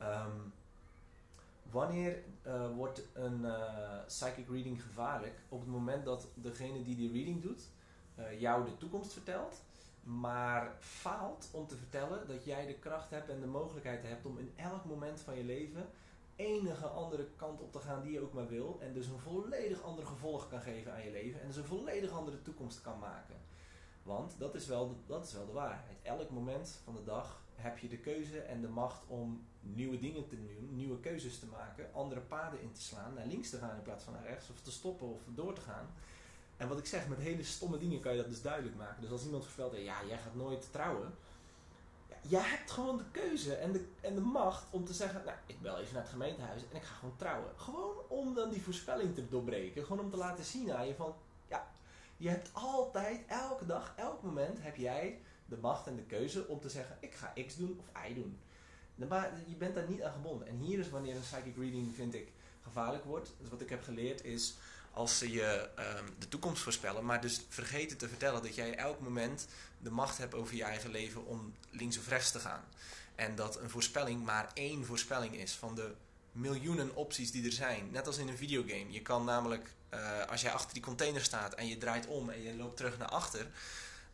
Um, 0.08 0.52
Wanneer 1.70 2.22
uh, 2.46 2.70
wordt 2.76 3.02
een 3.12 3.40
uh, 3.40 4.04
psychic 4.06 4.48
reading 4.48 4.82
gevaarlijk? 4.82 5.40
Op 5.48 5.60
het 5.60 5.68
moment 5.68 6.04
dat 6.04 6.26
degene 6.34 6.82
die 6.82 6.96
die 6.96 7.12
reading 7.12 7.42
doet, 7.42 7.68
uh, 8.18 8.40
jou 8.40 8.64
de 8.64 8.76
toekomst 8.76 9.12
vertelt 9.12 9.62
maar 10.02 10.76
faalt 10.78 11.48
om 11.52 11.66
te 11.66 11.76
vertellen 11.76 12.26
dat 12.26 12.44
jij 12.44 12.66
de 12.66 12.74
kracht 12.74 13.10
hebt 13.10 13.28
en 13.28 13.40
de 13.40 13.46
mogelijkheid 13.46 14.02
hebt 14.02 14.26
om 14.26 14.38
in 14.38 14.52
elk 14.56 14.84
moment 14.84 15.20
van 15.20 15.36
je 15.36 15.44
leven 15.44 15.88
enige 16.36 16.86
andere 16.86 17.28
kant 17.36 17.60
op 17.60 17.72
te 17.72 17.78
gaan 17.78 18.02
die 18.02 18.12
je 18.12 18.20
ook 18.20 18.32
maar 18.32 18.48
wil. 18.48 18.78
En 18.80 18.92
dus 18.92 19.06
een 19.06 19.18
volledig 19.18 19.82
ander 19.82 20.06
gevolg 20.06 20.48
kan 20.48 20.60
geven 20.60 20.92
aan 20.92 21.04
je 21.04 21.10
leven. 21.10 21.40
En 21.40 21.46
dus 21.46 21.56
een 21.56 21.64
volledig 21.64 22.10
andere 22.10 22.42
toekomst 22.42 22.80
kan 22.80 22.98
maken. 22.98 23.36
Want 24.02 24.38
dat 24.38 24.54
is 24.54 24.66
wel 24.66 24.88
de, 24.88 24.94
dat 25.06 25.24
is 25.24 25.32
wel 25.32 25.46
de 25.46 25.52
waarheid. 25.52 25.98
Elk 26.02 26.30
moment 26.30 26.80
van 26.84 26.94
de 26.94 27.04
dag 27.04 27.42
heb 27.60 27.78
je 27.78 27.88
de 27.88 27.98
keuze 27.98 28.38
en 28.38 28.60
de 28.60 28.68
macht 28.68 29.06
om 29.06 29.46
nieuwe 29.60 29.98
dingen 29.98 30.28
te 30.28 30.36
doen, 30.36 30.68
nieuwe 30.74 31.00
keuzes 31.00 31.38
te 31.38 31.46
maken, 31.46 31.94
andere 31.94 32.20
paden 32.20 32.60
in 32.60 32.72
te 32.72 32.82
slaan, 32.82 33.14
naar 33.14 33.26
links 33.26 33.50
te 33.50 33.58
gaan 33.58 33.76
in 33.76 33.82
plaats 33.82 34.04
van 34.04 34.12
naar 34.12 34.26
rechts, 34.26 34.50
of 34.50 34.60
te 34.60 34.70
stoppen 34.70 35.06
of 35.08 35.20
door 35.34 35.54
te 35.54 35.60
gaan. 35.60 35.86
En 36.56 36.68
wat 36.68 36.78
ik 36.78 36.86
zeg, 36.86 37.08
met 37.08 37.18
hele 37.18 37.42
stomme 37.42 37.78
dingen 37.78 38.00
kan 38.00 38.12
je 38.12 38.18
dat 38.18 38.28
dus 38.28 38.42
duidelijk 38.42 38.76
maken. 38.76 39.02
Dus 39.02 39.10
als 39.10 39.24
iemand 39.24 39.44
vertelt, 39.44 39.76
ja, 39.76 40.04
jij 40.08 40.18
gaat 40.18 40.34
nooit 40.34 40.72
trouwen. 40.72 41.14
Ja, 42.08 42.16
jij 42.20 42.42
hebt 42.42 42.70
gewoon 42.70 42.96
de 42.96 43.10
keuze 43.10 43.54
en 43.54 43.72
de, 43.72 43.84
en 44.00 44.14
de 44.14 44.20
macht 44.20 44.64
om 44.70 44.84
te 44.84 44.94
zeggen, 44.94 45.22
nou, 45.24 45.36
ik 45.46 45.60
bel 45.60 45.78
even 45.78 45.94
naar 45.94 46.02
het 46.02 46.10
gemeentehuis 46.10 46.62
en 46.70 46.76
ik 46.76 46.82
ga 46.82 46.94
gewoon 46.94 47.16
trouwen. 47.16 47.50
Gewoon 47.56 47.96
om 48.08 48.34
dan 48.34 48.50
die 48.50 48.62
voorspelling 48.62 49.14
te 49.14 49.28
doorbreken. 49.28 49.84
Gewoon 49.84 50.04
om 50.04 50.10
te 50.10 50.16
laten 50.16 50.44
zien 50.44 50.72
aan 50.72 50.86
je 50.86 50.94
van, 50.94 51.14
ja, 51.48 51.70
je 52.16 52.28
hebt 52.28 52.50
altijd, 52.52 53.20
elke 53.26 53.66
dag, 53.66 53.92
elk 53.96 54.22
moment 54.22 54.62
heb 54.62 54.76
jij 54.76 55.20
de 55.50 55.56
macht 55.56 55.86
en 55.86 55.96
de 55.96 56.02
keuze 56.02 56.46
om 56.46 56.60
te 56.60 56.68
zeggen, 56.68 56.96
ik 57.00 57.14
ga 57.14 57.32
X 57.46 57.56
doen 57.56 57.78
of 57.78 58.08
Y 58.08 58.14
doen. 58.14 58.38
Maar 59.08 59.32
je 59.46 59.54
bent 59.54 59.74
daar 59.74 59.88
niet 59.88 60.02
aan 60.02 60.12
gebonden. 60.12 60.48
En 60.48 60.58
hier 60.58 60.78
is 60.78 60.90
wanneer 60.90 61.14
een 61.14 61.20
psychic 61.20 61.56
reading, 61.56 61.94
vind 61.94 62.14
ik, 62.14 62.28
gevaarlijk 62.62 63.04
wordt. 63.04 63.32
Dus 63.40 63.48
wat 63.48 63.60
ik 63.60 63.68
heb 63.68 63.82
geleerd 63.82 64.24
is, 64.24 64.54
als 64.92 65.18
ze 65.18 65.30
je 65.30 65.68
um, 65.78 66.14
de 66.18 66.28
toekomst 66.28 66.62
voorspellen, 66.62 67.04
maar 67.04 67.20
dus 67.20 67.40
vergeten 67.48 67.96
te 67.96 68.08
vertellen 68.08 68.42
dat 68.42 68.54
jij 68.54 68.76
elk 68.76 69.00
moment 69.00 69.46
de 69.78 69.90
macht 69.90 70.18
hebt 70.18 70.34
over 70.34 70.54
je 70.54 70.64
eigen 70.64 70.90
leven 70.90 71.26
om 71.26 71.54
links 71.70 71.98
of 71.98 72.08
rechts 72.08 72.30
te 72.30 72.38
gaan. 72.38 72.64
En 73.14 73.34
dat 73.34 73.60
een 73.60 73.70
voorspelling 73.70 74.24
maar 74.24 74.50
één 74.54 74.84
voorspelling 74.84 75.36
is 75.36 75.52
van 75.52 75.74
de 75.74 75.94
miljoenen 76.32 76.94
opties 76.94 77.30
die 77.32 77.44
er 77.44 77.52
zijn. 77.52 77.90
Net 77.90 78.06
als 78.06 78.18
in 78.18 78.28
een 78.28 78.36
videogame. 78.36 78.92
Je 78.92 79.02
kan 79.02 79.24
namelijk, 79.24 79.72
uh, 79.94 80.26
als 80.26 80.40
jij 80.40 80.52
achter 80.52 80.74
die 80.74 80.82
container 80.82 81.22
staat 81.22 81.54
en 81.54 81.66
je 81.66 81.78
draait 81.78 82.06
om 82.06 82.30
en 82.30 82.42
je 82.42 82.56
loopt 82.56 82.76
terug 82.76 82.98
naar 82.98 83.08
achter, 83.08 83.46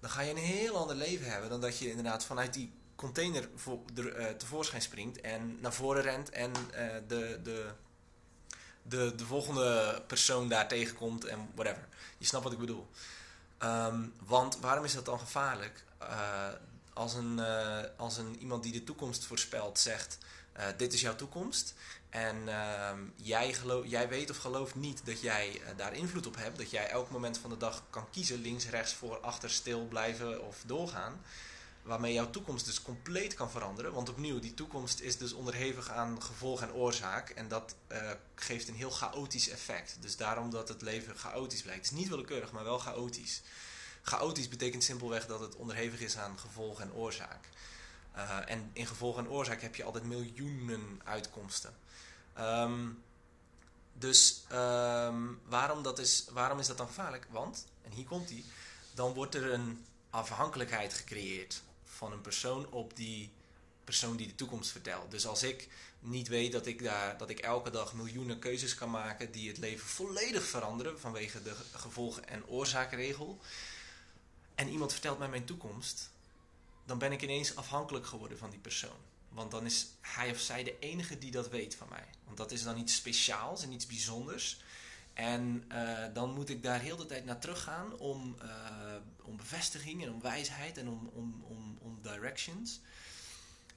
dan 0.01 0.11
ga 0.11 0.21
je 0.21 0.31
een 0.31 0.37
heel 0.37 0.77
ander 0.77 0.97
leven 0.97 1.31
hebben 1.31 1.51
dan 1.51 1.61
dat 1.61 1.79
je 1.79 1.89
inderdaad 1.89 2.25
vanuit 2.25 2.55
die 2.55 2.73
container 2.95 3.49
voor, 3.55 3.79
uh, 3.95 4.27
tevoorschijn 4.27 4.83
springt 4.83 5.21
en 5.21 5.61
naar 5.61 5.73
voren 5.73 6.03
rent 6.03 6.31
en 6.31 6.51
uh, 6.51 6.95
de, 7.09 7.41
de 7.43 7.71
de, 8.89 9.15
de 9.15 9.27
volgende 9.27 10.03
persoon 10.07 10.49
daar 10.49 10.69
tegenkomt 10.69 11.25
en 11.25 11.51
whatever. 11.55 11.89
Je 12.19 12.27
snapt 12.27 12.45
wat 12.45 12.53
ik 12.53 12.59
bedoel. 12.59 12.89
Um, 13.63 14.13
want 14.25 14.59
waarom 14.59 14.85
is 14.85 14.95
dat 14.95 15.05
dan 15.05 15.19
gevaarlijk? 15.19 15.85
Uh, 16.03 16.49
als, 16.93 17.15
een, 17.15 17.41
als 17.97 18.17
een 18.17 18.39
iemand 18.39 18.63
die 18.63 18.73
de 18.73 18.85
toekomst 18.85 19.25
voorspelt 19.25 19.79
zegt: 19.79 20.19
Dit 20.77 20.93
is 20.93 21.01
jouw 21.01 21.17
toekomst. 21.17 21.75
En 22.17 22.49
jij, 23.17 23.53
geloof, 23.53 23.87
jij 23.87 24.09
weet 24.09 24.31
of 24.31 24.37
gelooft 24.37 24.75
niet 24.75 25.07
dat 25.07 25.21
jij 25.21 25.61
daar 25.77 25.95
invloed 25.95 26.27
op 26.27 26.37
hebt. 26.37 26.59
Dat 26.59 26.71
jij 26.71 26.89
elk 26.89 27.11
moment 27.11 27.39
van 27.39 27.51
de 27.51 27.57
dag 27.57 27.83
kan 27.91 28.11
kiezen: 28.11 28.41
links, 28.41 28.69
rechts, 28.69 28.95
voor, 28.95 29.19
achter, 29.21 29.51
stil 29.51 29.87
blijven 29.87 30.47
of 30.47 30.63
doorgaan 30.67 31.21
waarmee 31.87 32.13
jouw 32.13 32.31
toekomst 32.31 32.67
dus 32.67 32.83
compleet 32.83 33.35
kan 33.35 33.51
veranderen. 33.51 33.93
Want 33.93 34.09
opnieuw, 34.09 34.39
die 34.39 34.55
toekomst 34.55 35.01
is 35.01 35.17
dus 35.17 35.33
onderhevig 35.33 35.91
aan 35.91 36.23
gevolg 36.23 36.63
en 36.63 36.73
oorzaak. 36.73 37.31
En 37.31 37.49
dat 37.49 37.75
uh, 37.93 38.11
geeft 38.35 38.69
een 38.69 38.75
heel 38.75 38.91
chaotisch 38.91 39.49
effect. 39.49 39.97
Dus 40.01 40.17
daarom 40.17 40.51
dat 40.51 40.69
het 40.69 40.83
leven 40.83 41.17
chaotisch 41.17 41.63
blijkt. 41.63 41.85
Het 41.85 41.93
is 41.93 41.99
niet 41.99 42.09
willekeurig, 42.09 42.53
maar 42.53 42.65
wel 42.65 42.79
chaotisch. 42.79 43.43
Chaotisch 44.03 44.49
betekent 44.49 44.85
simpelweg 44.85 45.27
dat 45.27 45.41
het 45.41 45.57
onderhevig 45.57 46.01
is 46.01 46.17
aan 46.17 46.39
gevolg 46.39 46.81
en 46.81 46.93
oorzaak. 46.93 47.49
Uh, 48.17 48.51
en 48.51 48.71
in 48.73 48.87
gevolg 48.87 49.19
en 49.19 49.29
oorzaak 49.29 49.61
heb 49.61 49.75
je 49.75 49.85
altijd 49.85 50.05
miljoenen 50.05 51.01
uitkomsten. 51.05 51.75
Um, 52.39 53.03
dus 53.93 54.45
um, 54.53 55.41
waarom, 55.45 55.83
dat 55.83 55.99
is, 55.99 56.27
waarom 56.31 56.59
is 56.59 56.67
dat 56.67 56.79
dan 56.79 56.87
gevaarlijk? 56.87 57.27
Want, 57.31 57.67
en 57.83 57.93
hier 57.93 58.05
komt 58.05 58.29
hij, 58.29 58.45
dan 58.95 59.15
wordt 59.15 59.35
er 59.35 59.53
een 59.53 59.85
afhankelijkheid 60.11 60.95
gecreëerd 60.95 61.63
van 61.85 62.13
een 62.13 62.21
persoon 62.21 62.71
op 62.71 62.97
die 62.97 63.33
persoon 63.85 64.17
die 64.17 64.27
de 64.27 64.35
toekomst 64.35 64.71
vertelt. 64.71 65.11
Dus 65.11 65.27
als 65.27 65.43
ik 65.43 65.69
niet 65.99 66.29
weet 66.29 66.53
dat 66.53 66.67
ik, 66.67 66.83
daar, 66.83 67.19
dat 67.19 67.31
ik 67.31 67.39
elke 67.39 67.71
dag 67.71 67.95
miljoenen 67.95 68.39
keuzes 68.39 68.75
kan 68.75 68.91
maken 68.91 69.33
die 69.33 69.49
het 69.49 69.59
leven 69.59 69.87
volledig 69.87 70.43
veranderen 70.43 71.01
vanwege 71.01 71.43
de 71.43 71.55
gevolgen- 71.73 72.29
en 72.29 72.47
oorzaakregel, 72.47 73.39
en 74.55 74.69
iemand 74.69 74.93
vertelt 74.93 75.19
mij 75.19 75.29
mijn 75.29 75.45
toekomst, 75.45 76.11
dan 76.85 76.99
ben 76.99 77.13
ik 77.13 77.23
ineens 77.23 77.57
afhankelijk 77.57 78.07
geworden 78.07 78.39
van 78.39 78.51
die 78.51 78.59
persoon. 78.59 78.99
Want 79.37 79.51
dan 79.51 79.65
is 79.67 79.87
hij 80.01 80.31
of 80.31 80.39
zij 80.39 80.65
de 80.65 80.79
enige 80.79 81.19
die 81.19 81.31
dat 81.31 81.49
weet 81.49 81.75
van 81.75 81.89
mij. 81.89 82.09
Want 82.25 82.37
dat 82.37 82.53
is 82.53 82.63
dan 82.63 82.79
iets 82.79 82.95
speciaals 82.95 83.63
en 83.63 83.73
iets 83.73 83.87
bijzonders. 83.87 84.61
En 85.15 85.65
uh, 85.73 86.05
dan 86.15 86.35
moet 86.35 86.49
ik 86.49 86.63
daar 86.63 86.81
heel 86.81 86.97
de 86.97 87.07
tijd 87.07 87.25
naar 87.25 87.39
teruggaan 87.39 87.99
om, 87.99 88.37
uh, 88.43 88.51
om 89.23 89.37
bevestiging 89.37 90.03
en 90.03 90.13
om 90.13 90.21
wijsheid 90.21 90.79
en 90.79 90.89
om, 90.89 91.11
om, 91.15 91.45
om, 91.49 91.79
om 91.81 91.99
directions. 92.03 92.81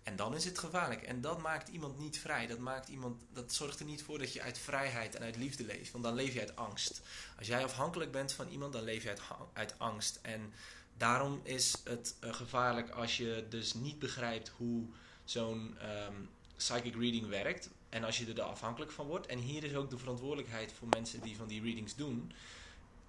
En 0.03 0.15
dan 0.15 0.35
is 0.35 0.45
het 0.45 0.59
gevaarlijk. 0.59 1.01
En 1.01 1.21
dat 1.21 1.41
maakt 1.41 1.67
iemand 1.67 1.99
niet 1.99 2.19
vrij. 2.19 2.47
Dat, 2.47 2.59
maakt 2.59 2.87
iemand, 2.87 3.21
dat 3.33 3.53
zorgt 3.53 3.79
er 3.79 3.85
niet 3.85 4.03
voor 4.03 4.19
dat 4.19 4.33
je 4.33 4.41
uit 4.41 4.57
vrijheid 4.57 5.15
en 5.15 5.21
uit 5.21 5.35
liefde 5.35 5.65
leeft. 5.65 5.91
Want 5.91 6.03
dan 6.03 6.13
leef 6.13 6.33
je 6.33 6.39
uit 6.39 6.55
angst. 6.55 7.01
Als 7.37 7.47
jij 7.47 7.63
afhankelijk 7.63 8.11
bent 8.11 8.31
van 8.31 8.47
iemand, 8.47 8.73
dan 8.73 8.83
leef 8.83 9.03
je 9.03 9.09
uit, 9.09 9.21
uit 9.53 9.79
angst. 9.79 10.19
En 10.21 10.53
daarom 10.97 11.39
is 11.43 11.75
het 11.83 12.15
uh, 12.23 12.33
gevaarlijk 12.33 12.89
als 12.89 13.17
je 13.17 13.45
dus 13.49 13.73
niet 13.73 13.99
begrijpt 13.99 14.49
hoe 14.49 14.87
zo'n 15.29 15.77
um, 16.07 16.29
psychic 16.55 16.95
reading 16.95 17.27
werkt. 17.27 17.69
En 17.89 18.03
als 18.03 18.17
je 18.17 18.33
er 18.33 18.41
afhankelijk 18.41 18.91
van 18.91 19.07
wordt. 19.07 19.27
En 19.27 19.39
hier 19.39 19.63
is 19.63 19.75
ook 19.75 19.89
de 19.89 19.97
verantwoordelijkheid 19.97 20.73
voor 20.73 20.87
mensen 20.87 21.21
die 21.21 21.35
van 21.35 21.47
die 21.47 21.61
readings 21.61 21.95
doen. 21.95 22.31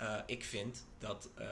Uh, 0.01 0.21
ik 0.27 0.45
vind 0.45 0.87
dat 0.99 1.29
uh, 1.39 1.47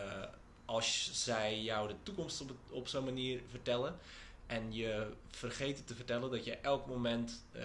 als 0.65 1.11
zij 1.25 1.61
jou 1.61 1.89
de 1.89 1.95
toekomst 2.03 2.45
op, 2.71 2.89
zo'n 2.89 3.05
manier 3.05 3.41
vertellen. 3.51 3.99
En 4.47 4.73
je 4.73 5.13
vergeet 5.31 5.87
te 5.87 5.95
vertellen 5.95 6.31
dat 6.31 6.45
je 6.45 6.57
elk 6.57 6.87
moment 6.87 7.45
uh, 7.57 7.63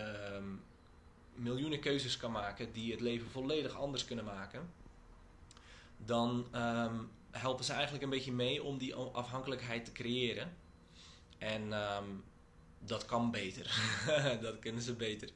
miljoenen 1.35 1.79
keuzes 1.79 2.17
kan 2.17 2.31
maken 2.31 2.71
die 2.71 2.91
het 2.91 3.01
leven 3.01 3.29
volledig 3.29 3.75
anders 3.75 4.05
kunnen 4.05 4.25
maken. 4.25 4.69
Dan 5.97 6.47
um, 6.55 7.09
helpen 7.31 7.65
ze 7.65 7.73
eigenlijk 7.73 8.03
een 8.03 8.09
beetje 8.09 8.31
mee 8.31 8.63
om 8.63 8.77
die 8.77 8.95
afhankelijkheid 8.95 9.85
te 9.85 9.91
creëren. 9.91 10.55
En 11.37 11.73
um, 11.73 12.23
dat 12.85 13.05
kan 13.05 13.31
beter. 13.31 13.79
dat 14.41 14.59
kunnen 14.59 14.81
ze 14.81 14.93
beter. 14.93 15.29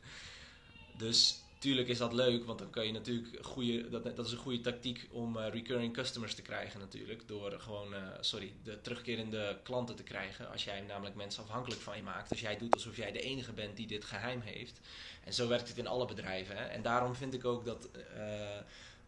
Dus 0.97 1.41
tuurlijk 1.59 1.87
is 1.87 1.97
dat 1.97 2.13
leuk, 2.13 2.45
want 2.45 2.59
dan 2.59 2.69
kan 2.69 2.85
je 2.85 2.91
natuurlijk 2.91 3.45
goede, 3.45 3.89
dat, 3.89 4.15
dat 4.15 4.25
is 4.25 4.31
een 4.31 4.37
goede 4.37 4.61
tactiek 4.61 5.07
om 5.11 5.37
uh, 5.37 5.49
recurring 5.49 5.93
customers 5.93 6.35
te 6.35 6.41
krijgen 6.41 6.79
natuurlijk. 6.79 7.27
Door 7.27 7.59
gewoon, 7.59 7.93
uh, 7.93 7.99
sorry, 8.19 8.53
de 8.63 8.81
terugkerende 8.81 9.59
klanten 9.63 9.95
te 9.95 10.03
krijgen. 10.03 10.51
Als 10.51 10.63
jij 10.63 10.81
namelijk 10.81 11.15
mensen 11.15 11.43
afhankelijk 11.43 11.81
van 11.81 11.97
je 11.97 12.03
maakt. 12.03 12.29
Als 12.29 12.39
jij 12.39 12.57
doet 12.57 12.73
alsof 12.73 12.95
jij 12.95 13.11
de 13.11 13.21
enige 13.21 13.53
bent 13.53 13.77
die 13.77 13.87
dit 13.87 14.05
geheim 14.05 14.41
heeft. 14.41 14.79
En 15.23 15.33
zo 15.33 15.47
werkt 15.47 15.67
het 15.67 15.77
in 15.77 15.87
alle 15.87 16.05
bedrijven. 16.05 16.57
Hè? 16.57 16.63
En 16.63 16.81
daarom 16.81 17.15
vind 17.15 17.33
ik 17.33 17.45
ook 17.45 17.65
dat 17.65 17.89
uh, 18.15 18.21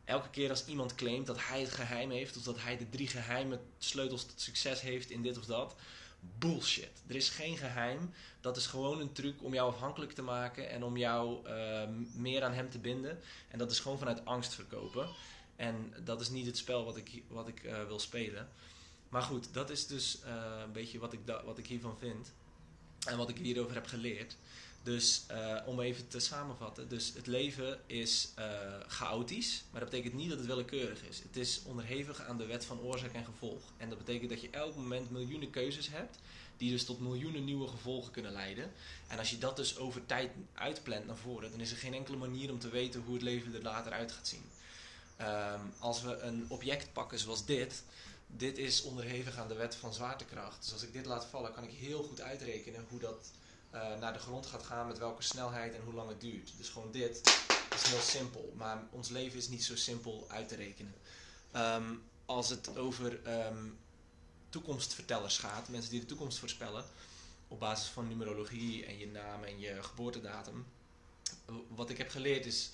elke 0.06 0.30
keer 0.30 0.50
als 0.50 0.66
iemand 0.66 0.96
claimt 0.96 1.28
dat 1.28 1.38
hij 1.48 1.62
het 1.62 1.72
geheim 1.72 2.12
heeft. 2.12 2.38
Of 2.38 2.44
dat 2.44 2.62
hij 2.62 2.78
de 2.78 2.90
drie 2.90 3.08
geheime 3.08 3.60
sleutels 3.78 4.26
tot 4.26 4.42
succes 4.42 4.82
heeft 4.82 5.10
in 5.10 5.22
dit 5.22 5.38
of 5.38 5.46
dat 5.46 5.76
bullshit. 6.20 7.04
Er 7.08 7.16
is 7.16 7.30
geen 7.30 7.58
geheim. 7.58 8.14
Dat 8.42 8.58
is 8.58 8.68
gewoon 8.68 9.00
een 9.00 9.12
truc 9.12 9.44
om 9.44 9.54
jou 9.54 9.74
afhankelijk 9.74 10.12
te 10.12 10.22
maken 10.22 10.70
en 10.70 10.84
om 10.84 10.98
jou 10.98 11.48
uh, 11.48 11.82
meer 12.14 12.44
aan 12.44 12.54
hem 12.54 12.70
te 12.70 12.80
binden. 12.80 13.20
En 13.48 13.58
dat 13.58 13.72
is 13.72 13.80
gewoon 13.80 13.98
vanuit 13.98 14.26
angst 14.26 14.54
verkopen. 14.54 15.10
En 15.56 15.94
dat 16.04 16.22
is 16.22 16.30
niet 16.30 16.46
het 16.46 16.58
spel 16.58 16.86
wat 16.86 16.98
ik, 16.98 17.24
wat 17.28 17.48
ik 17.48 17.64
uh, 17.64 17.84
wil 17.84 18.00
spelen. 18.00 18.50
Maar 19.10 19.22
goed, 19.22 19.54
dat 19.54 19.70
is 19.70 19.88
dus 19.88 20.20
uh, 20.26 20.62
een 20.64 20.72
beetje 20.72 21.00
wat 21.00 21.14
ik, 21.14 21.20
wat 21.46 21.58
ik 21.58 21.68
hiervan 21.68 21.98
vind. 21.98 22.34
En 23.08 23.18
wat 23.18 23.30
ik 23.30 23.38
hierover 23.38 23.76
heb 23.76 23.86
geleerd. 23.86 24.38
Dus 24.84 25.26
uh, 25.32 25.56
om 25.66 25.80
even 25.80 26.08
te 26.08 26.20
samenvatten. 26.20 26.90
Dus 26.90 27.14
het 27.14 27.28
leven 27.28 27.80
is 27.86 28.30
uh, 28.40 28.46
chaotisch. 28.88 29.64
Maar 29.72 29.82
dat 29.82 29.90
betekent 29.90 30.14
niet 30.14 30.30
dat 30.30 30.38
het 30.38 30.48
willekeurig 30.48 31.04
is. 31.04 31.20
Het 31.20 31.38
is 31.38 31.62
onderhevig 31.66 32.22
aan 32.22 32.38
de 32.38 32.46
wet 32.46 32.66
van 32.66 32.82
oorzaak 32.82 33.14
en 33.14 33.26
gevolg. 33.26 33.62
En 33.78 33.90
dat 33.90 33.98
betekent 33.98 34.30
dat 34.30 34.42
je 34.42 34.50
elk 34.50 34.76
moment 34.76 35.10
miljoenen 35.10 35.50
keuzes 35.50 35.90
hebt. 35.90 36.18
Die 36.58 36.72
dus 36.72 36.86
tot 36.86 37.00
miljoenen 37.00 37.46
nieuwe 37.46 37.68
gevolgen 37.68 38.12
kunnen 38.12 38.32
leiden. 38.32 38.72
En 39.08 39.18
als 39.18 39.30
je 39.30 39.38
dat 39.38 39.56
dus 39.56 39.78
over 39.78 40.06
tijd 40.06 40.32
uitplant 40.54 41.06
naar 41.06 41.18
voren. 41.18 41.52
Dan 41.52 41.60
is 41.60 41.72
er 41.72 41.78
geen 41.78 41.94
enkele 41.94 42.18
manier 42.18 42.52
om 42.52 42.60
te 42.60 42.70
weten 42.70 43.02
hoe 43.02 43.14
het 43.14 43.24
leven 43.24 43.54
er 43.54 43.62
later 43.62 43.92
uit 43.92 44.12
gaat 44.12 44.28
zien. 44.28 44.44
Um, 45.22 45.74
als 45.80 46.02
we 46.02 46.18
een 46.18 46.46
object 46.48 46.94
pakken 46.94 47.20
zoals 47.20 47.46
dit. 47.46 47.84
Dit 48.28 48.58
is 48.58 48.82
onderhevig 48.82 49.38
aan 49.38 49.48
de 49.48 49.54
wet 49.54 49.76
van 49.76 49.94
zwaartekracht. 49.94 50.62
Dus 50.62 50.74
als 50.74 50.84
ik 50.84 50.94
dit 50.94 51.06
laat 51.06 51.26
vallen 51.26 51.54
kan 51.54 51.64
ik 51.64 51.72
heel 51.72 52.04
goed 52.04 52.22
uitrekenen 52.22 52.86
hoe 52.90 53.00
dat 53.00 53.32
naar 53.72 54.14
de 54.14 54.20
grond 54.20 54.46
gaat 54.46 54.64
gaan, 54.64 54.88
met 54.88 54.98
welke 54.98 55.24
snelheid 55.24 55.74
en 55.74 55.82
hoe 55.82 55.94
lang 55.94 56.10
het 56.10 56.22
duurt. 56.22 56.54
Dus 56.58 56.70
gewoon 56.70 56.92
dit 56.92 57.22
is 57.76 57.90
heel 57.90 58.00
simpel, 58.00 58.54
maar 58.58 58.84
ons 58.92 59.10
leven 59.10 59.38
is 59.38 59.48
niet 59.48 59.64
zo 59.64 59.76
simpel 59.76 60.26
uit 60.30 60.48
te 60.48 60.56
rekenen. 60.56 60.94
Um, 61.56 62.04
als 62.26 62.50
het 62.50 62.78
over 62.78 63.46
um, 63.48 63.78
toekomstvertellers 64.50 65.38
gaat, 65.38 65.70
mensen 65.70 65.92
die 65.92 66.00
de 66.00 66.06
toekomst 66.06 66.38
voorspellen, 66.38 66.86
op 67.48 67.60
basis 67.60 67.88
van 67.90 68.08
numerologie 68.08 68.86
en 68.86 68.98
je 68.98 69.08
naam 69.08 69.44
en 69.44 69.60
je 69.60 69.84
geboortedatum. 69.84 70.66
Wat 71.68 71.90
ik 71.90 71.98
heb 71.98 72.10
geleerd 72.10 72.46
is, 72.46 72.72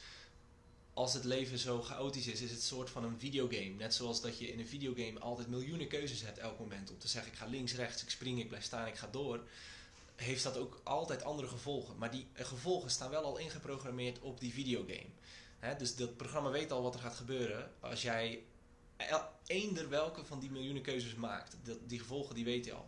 als 0.93 1.13
het 1.13 1.23
leven 1.23 1.57
zo 1.57 1.81
chaotisch 1.81 2.27
is, 2.27 2.41
is 2.41 2.49
het 2.49 2.59
een 2.59 2.65
soort 2.65 2.89
van 2.89 3.03
een 3.03 3.19
videogame. 3.19 3.69
Net 3.69 3.93
zoals 3.93 4.21
dat 4.21 4.37
je 4.37 4.51
in 4.51 4.59
een 4.59 4.67
videogame 4.67 5.19
altijd 5.19 5.47
miljoenen 5.47 5.87
keuzes 5.87 6.21
hebt 6.21 6.37
elk 6.37 6.59
moment. 6.59 6.91
Om 6.91 6.99
te 6.99 7.07
zeggen, 7.07 7.31
ik 7.31 7.37
ga 7.37 7.45
links, 7.45 7.73
rechts, 7.73 8.01
ik 8.01 8.09
spring, 8.09 8.39
ik 8.39 8.47
blijf 8.47 8.63
staan, 8.63 8.87
ik 8.87 8.95
ga 8.95 9.07
door. 9.11 9.43
Heeft 10.15 10.43
dat 10.43 10.57
ook 10.57 10.81
altijd 10.83 11.23
andere 11.23 11.47
gevolgen. 11.47 11.97
Maar 11.97 12.11
die 12.11 12.27
gevolgen 12.33 12.89
staan 12.89 13.09
wel 13.09 13.23
al 13.23 13.37
ingeprogrammeerd 13.37 14.19
op 14.19 14.39
die 14.39 14.53
videogame. 14.53 15.09
dus 15.77 15.95
dat 15.95 16.17
programma 16.17 16.49
weet 16.49 16.71
al 16.71 16.81
wat 16.81 16.93
er 16.93 16.99
gaat 16.99 17.15
gebeuren. 17.15 17.71
Als 17.79 18.01
jij 18.01 18.43
eender 19.45 19.89
welke 19.89 20.25
van 20.25 20.39
die 20.39 20.51
miljoenen 20.51 20.81
keuzes 20.81 21.15
maakt. 21.15 21.55
die 21.87 21.99
gevolgen 21.99 22.35
die 22.35 22.45
weet 22.45 22.65
hij 22.65 22.73
al. 22.73 22.87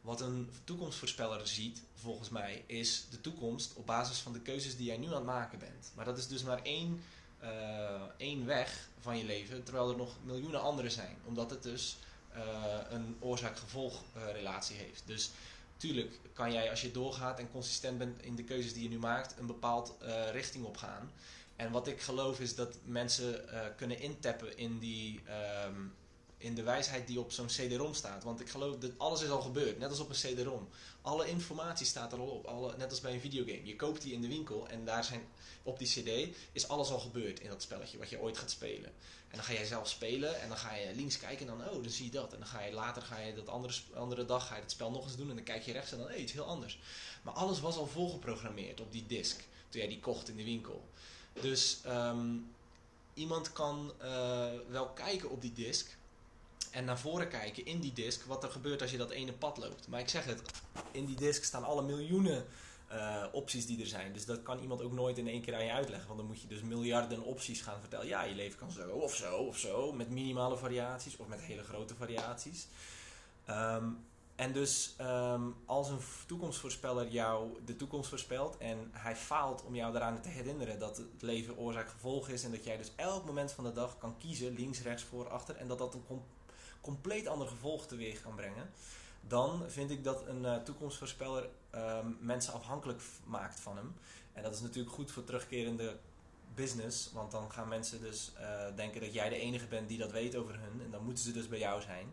Wat 0.00 0.20
een 0.20 0.50
toekomstvoorspeller 0.64 1.46
ziet, 1.46 1.82
volgens 1.94 2.28
mij, 2.28 2.64
is 2.66 3.06
de 3.10 3.20
toekomst 3.20 3.74
op 3.74 3.86
basis 3.86 4.18
van 4.18 4.32
de 4.32 4.40
keuzes 4.40 4.76
die 4.76 4.86
jij 4.86 4.96
nu 4.96 5.06
aan 5.06 5.12
het 5.12 5.24
maken 5.24 5.58
bent. 5.58 5.92
Maar 5.94 6.04
dat 6.04 6.18
is 6.18 6.26
dus 6.26 6.42
maar 6.42 6.62
één, 6.62 7.02
uh, 7.42 8.02
één 8.16 8.46
weg 8.46 8.88
van 9.00 9.18
je 9.18 9.24
leven, 9.24 9.62
terwijl 9.62 9.90
er 9.90 9.96
nog 9.96 10.16
miljoenen 10.24 10.60
andere 10.60 10.90
zijn. 10.90 11.16
Omdat 11.24 11.50
het 11.50 11.62
dus 11.62 11.96
uh, 12.36 12.42
een 12.90 13.16
oorzaak-gevolgrelatie 13.20 14.76
heeft. 14.76 15.02
Dus 15.06 15.30
tuurlijk 15.76 16.20
kan 16.32 16.52
jij, 16.52 16.70
als 16.70 16.80
je 16.80 16.90
doorgaat 16.90 17.38
en 17.38 17.50
consistent 17.50 17.98
bent 17.98 18.22
in 18.22 18.36
de 18.36 18.44
keuzes 18.44 18.72
die 18.72 18.82
je 18.82 18.88
nu 18.88 18.98
maakt, 18.98 19.38
een 19.38 19.46
bepaald 19.46 19.96
uh, 20.02 20.30
richting 20.30 20.64
op 20.64 20.76
gaan. 20.76 21.12
En 21.56 21.70
wat 21.70 21.86
ik 21.86 22.00
geloof 22.00 22.40
is 22.40 22.54
dat 22.54 22.78
mensen 22.84 23.44
kunnen 23.76 24.00
intappen 24.00 24.58
in 24.58 24.78
die, 24.78 25.20
um, 25.66 25.94
in 26.46 26.54
de 26.54 26.62
wijsheid 26.62 27.06
die 27.06 27.20
op 27.20 27.32
zo'n 27.32 27.46
CD-ROM 27.46 27.94
staat. 27.94 28.24
Want 28.24 28.40
ik 28.40 28.48
geloof 28.48 28.76
dat 28.76 28.90
alles 28.96 29.22
is 29.22 29.30
al 29.30 29.40
gebeurd, 29.40 29.78
net 29.78 29.90
als 29.90 30.00
op 30.00 30.08
een 30.08 30.14
CD-ROM. 30.14 30.68
Alle 31.02 31.28
informatie 31.28 31.86
staat 31.86 32.12
er 32.12 32.18
al 32.18 32.26
op, 32.26 32.44
alle, 32.44 32.76
net 32.76 32.90
als 32.90 33.00
bij 33.00 33.14
een 33.14 33.20
videogame. 33.20 33.66
Je 33.66 33.76
koopt 33.76 34.02
die 34.02 34.12
in 34.12 34.20
de 34.20 34.28
winkel 34.28 34.68
en 34.68 34.84
daar 34.84 35.04
zijn, 35.04 35.20
op 35.62 35.78
die 35.78 35.88
CD 35.88 36.36
is 36.52 36.68
alles 36.68 36.90
al 36.90 36.98
gebeurd 36.98 37.40
in 37.40 37.48
dat 37.48 37.62
spelletje 37.62 37.98
wat 37.98 38.10
je 38.10 38.20
ooit 38.20 38.38
gaat 38.38 38.50
spelen. 38.50 38.92
En 39.28 39.36
dan 39.36 39.44
ga 39.44 39.52
jij 39.52 39.64
zelf 39.64 39.88
spelen 39.88 40.40
en 40.40 40.48
dan 40.48 40.56
ga 40.56 40.74
je 40.74 40.94
links 40.94 41.18
kijken 41.18 41.48
en 41.48 41.58
dan, 41.58 41.68
oh, 41.68 41.82
dan 41.82 41.90
zie 41.90 42.04
je 42.04 42.10
dat. 42.10 42.32
En 42.32 42.38
dan 42.38 42.48
ga 42.48 42.62
je 42.62 42.72
later, 42.72 43.02
ga 43.02 43.18
je 43.18 43.34
dat 43.34 43.48
andere, 43.48 43.74
andere 43.94 44.24
dag, 44.24 44.46
ga 44.46 44.54
je 44.54 44.62
het 44.62 44.70
spel 44.70 44.90
nog 44.90 45.04
eens 45.04 45.16
doen 45.16 45.28
en 45.30 45.34
dan 45.34 45.44
kijk 45.44 45.62
je 45.62 45.72
rechts 45.72 45.92
en 45.92 45.98
dan, 45.98 46.08
hey, 46.08 46.18
iets 46.18 46.32
heel 46.32 46.44
anders. 46.44 46.78
Maar 47.22 47.34
alles 47.34 47.60
was 47.60 47.76
al 47.76 47.86
volgeprogrammeerd 47.86 48.80
op 48.80 48.92
die 48.92 49.06
disk, 49.06 49.36
toen 49.68 49.80
jij 49.80 49.88
die 49.88 50.00
kocht 50.00 50.28
in 50.28 50.36
de 50.36 50.44
winkel. 50.44 50.88
Dus 51.40 51.78
um, 51.86 52.54
iemand 53.16 53.52
kan 53.52 53.92
uh, 54.02 54.46
wel 54.68 54.88
kijken 54.88 55.30
op 55.30 55.40
die 55.40 55.52
disk, 55.52 55.96
en 56.76 56.84
naar 56.84 56.98
voren 56.98 57.28
kijken 57.28 57.64
in 57.64 57.80
die 57.80 57.92
disk 57.92 58.24
wat 58.24 58.44
er 58.44 58.50
gebeurt 58.50 58.82
als 58.82 58.90
je 58.90 58.96
dat 58.96 59.10
ene 59.10 59.32
pad 59.32 59.56
loopt. 59.56 59.88
Maar 59.88 60.00
ik 60.00 60.08
zeg 60.08 60.24
het, 60.24 60.42
in 60.90 61.06
die 61.06 61.16
disk 61.16 61.44
staan 61.44 61.64
alle 61.64 61.82
miljoenen 61.82 62.44
uh, 62.92 63.24
opties 63.32 63.66
die 63.66 63.80
er 63.80 63.86
zijn. 63.86 64.12
Dus 64.12 64.24
dat 64.24 64.42
kan 64.42 64.58
iemand 64.58 64.82
ook 64.82 64.92
nooit 64.92 65.18
in 65.18 65.28
één 65.28 65.40
keer 65.40 65.54
aan 65.54 65.64
je 65.64 65.72
uitleggen. 65.72 66.06
Want 66.06 66.18
dan 66.18 66.28
moet 66.28 66.40
je 66.40 66.48
dus 66.48 66.62
miljarden 66.62 67.22
opties 67.22 67.60
gaan 67.60 67.80
vertellen. 67.80 68.06
Ja, 68.06 68.22
je 68.22 68.34
leven 68.34 68.58
kan 68.58 68.70
zo 68.70 68.88
of 68.90 69.14
zo 69.14 69.36
of 69.36 69.58
zo. 69.58 69.92
Met 69.92 70.10
minimale 70.10 70.56
variaties 70.56 71.16
of 71.16 71.26
met 71.26 71.40
hele 71.40 71.62
grote 71.62 71.94
variaties. 71.94 72.66
Um, 73.50 74.04
en 74.34 74.52
dus 74.52 74.96
um, 75.00 75.54
als 75.64 75.88
een 75.88 75.98
toekomstvoorspeller 76.26 77.08
jou 77.08 77.50
de 77.64 77.76
toekomst 77.76 78.08
voorspelt 78.08 78.56
en 78.58 78.90
hij 78.92 79.16
faalt 79.16 79.64
om 79.64 79.74
jou 79.74 79.92
daaraan 79.92 80.20
te 80.20 80.28
herinneren 80.28 80.78
dat 80.78 80.96
het 80.96 81.22
leven 81.22 81.56
oorzaak-gevolg 81.56 82.28
is 82.28 82.44
en 82.44 82.50
dat 82.50 82.64
jij 82.64 82.76
dus 82.76 82.92
elk 82.96 83.24
moment 83.24 83.52
van 83.52 83.64
de 83.64 83.72
dag 83.72 83.98
kan 83.98 84.16
kiezen, 84.18 84.54
links, 84.54 84.82
rechts, 84.82 85.02
voor, 85.02 85.28
achter 85.28 85.56
en 85.56 85.68
dat 85.68 85.78
dat 85.78 85.94
een 85.94 86.06
compleet 86.86 87.26
ander 87.26 87.48
gevolg 87.48 87.86
teweeg 87.86 88.22
kan 88.22 88.34
brengen, 88.34 88.70
dan 89.20 89.62
vind 89.66 89.90
ik 89.90 90.04
dat 90.04 90.26
een 90.26 90.42
uh, 90.42 90.56
toekomstvoorspeller 90.56 91.48
um, 91.74 92.18
mensen 92.20 92.52
afhankelijk 92.52 93.02
maakt 93.24 93.60
van 93.60 93.76
hem. 93.76 93.94
En 94.32 94.42
dat 94.42 94.54
is 94.54 94.60
natuurlijk 94.60 94.94
goed 94.94 95.10
voor 95.10 95.24
terugkerende 95.24 95.98
business, 96.54 97.12
want 97.12 97.30
dan 97.30 97.50
gaan 97.50 97.68
mensen 97.68 98.00
dus 98.00 98.32
uh, 98.40 98.76
denken 98.76 99.00
dat 99.00 99.14
jij 99.14 99.28
de 99.28 99.38
enige 99.38 99.66
bent 99.66 99.88
die 99.88 99.98
dat 99.98 100.10
weet 100.10 100.36
over 100.36 100.60
hun 100.60 100.82
en 100.84 100.90
dan 100.90 101.04
moeten 101.04 101.24
ze 101.24 101.32
dus 101.32 101.48
bij 101.48 101.58
jou 101.58 101.82
zijn. 101.82 102.06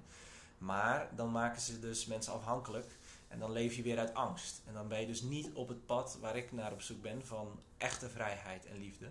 Maar 0.58 1.10
dan 1.16 1.32
maken 1.32 1.62
ze 1.62 1.80
dus 1.80 2.06
mensen 2.06 2.34
afhankelijk 2.34 2.98
en 3.28 3.40
dan 3.40 3.52
leef 3.52 3.76
je 3.76 3.82
weer 3.82 4.00
uit 4.00 4.14
angst. 4.14 4.62
En 4.66 4.74
dan 4.74 4.88
ben 4.88 5.00
je 5.00 5.08
dus 5.08 5.22
niet 5.22 5.54
op 5.54 5.68
het 5.68 5.86
pad 5.86 6.18
waar 6.22 6.36
ik 6.36 6.52
naar 6.52 6.72
op 6.72 6.82
zoek 6.82 7.02
ben 7.02 7.26
van 7.26 7.60
echte 7.78 8.10
vrijheid 8.10 8.66
en 8.66 8.78
liefde. 8.78 9.10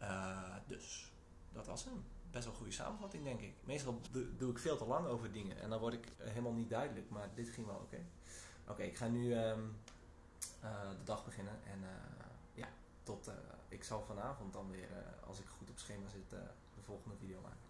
Uh, 0.00 0.56
dus 0.66 1.12
dat 1.52 1.66
was 1.66 1.84
hem 1.84 2.04
best 2.36 2.48
wel 2.48 2.54
een 2.54 2.62
goede 2.62 2.82
samenvatting, 2.82 3.24
denk 3.24 3.40
ik. 3.40 3.54
Meestal 3.64 4.00
doe, 4.36 4.50
ik 4.50 4.58
veel 4.58 4.76
te 4.76 4.86
lang 4.86 5.06
over 5.06 5.32
dingen 5.32 5.60
en 5.60 5.70
dan 5.70 5.80
word 5.80 5.94
ik 5.94 6.06
helemaal 6.18 6.52
niet 6.52 6.70
duidelijk, 6.70 7.10
maar 7.10 7.28
dit 7.34 7.48
ging 7.48 7.66
wel 7.66 7.76
oké. 7.76 7.98
Oké, 8.68 8.82
ik 8.82 8.96
ga 8.96 9.08
nu 9.08 9.34
um, 9.34 9.76
uh, 10.64 10.90
de 10.98 11.04
dag 11.04 11.24
beginnen 11.24 11.58
en 11.64 11.78
uh, 11.80 11.88
ja, 12.54 12.68
tot, 13.02 13.28
uh, 13.28 13.34
ik 13.68 13.84
zal 13.84 14.02
vanavond 14.02 14.52
dan 14.52 14.70
weer, 14.70 14.88
als 15.26 15.38
ik 15.40 15.46
goed 15.46 15.70
op 15.70 15.78
schema 15.78 16.08
zit, 16.08 16.30
de 16.30 16.82
volgende 16.84 17.16
video 17.16 17.40
maken. 17.40 17.65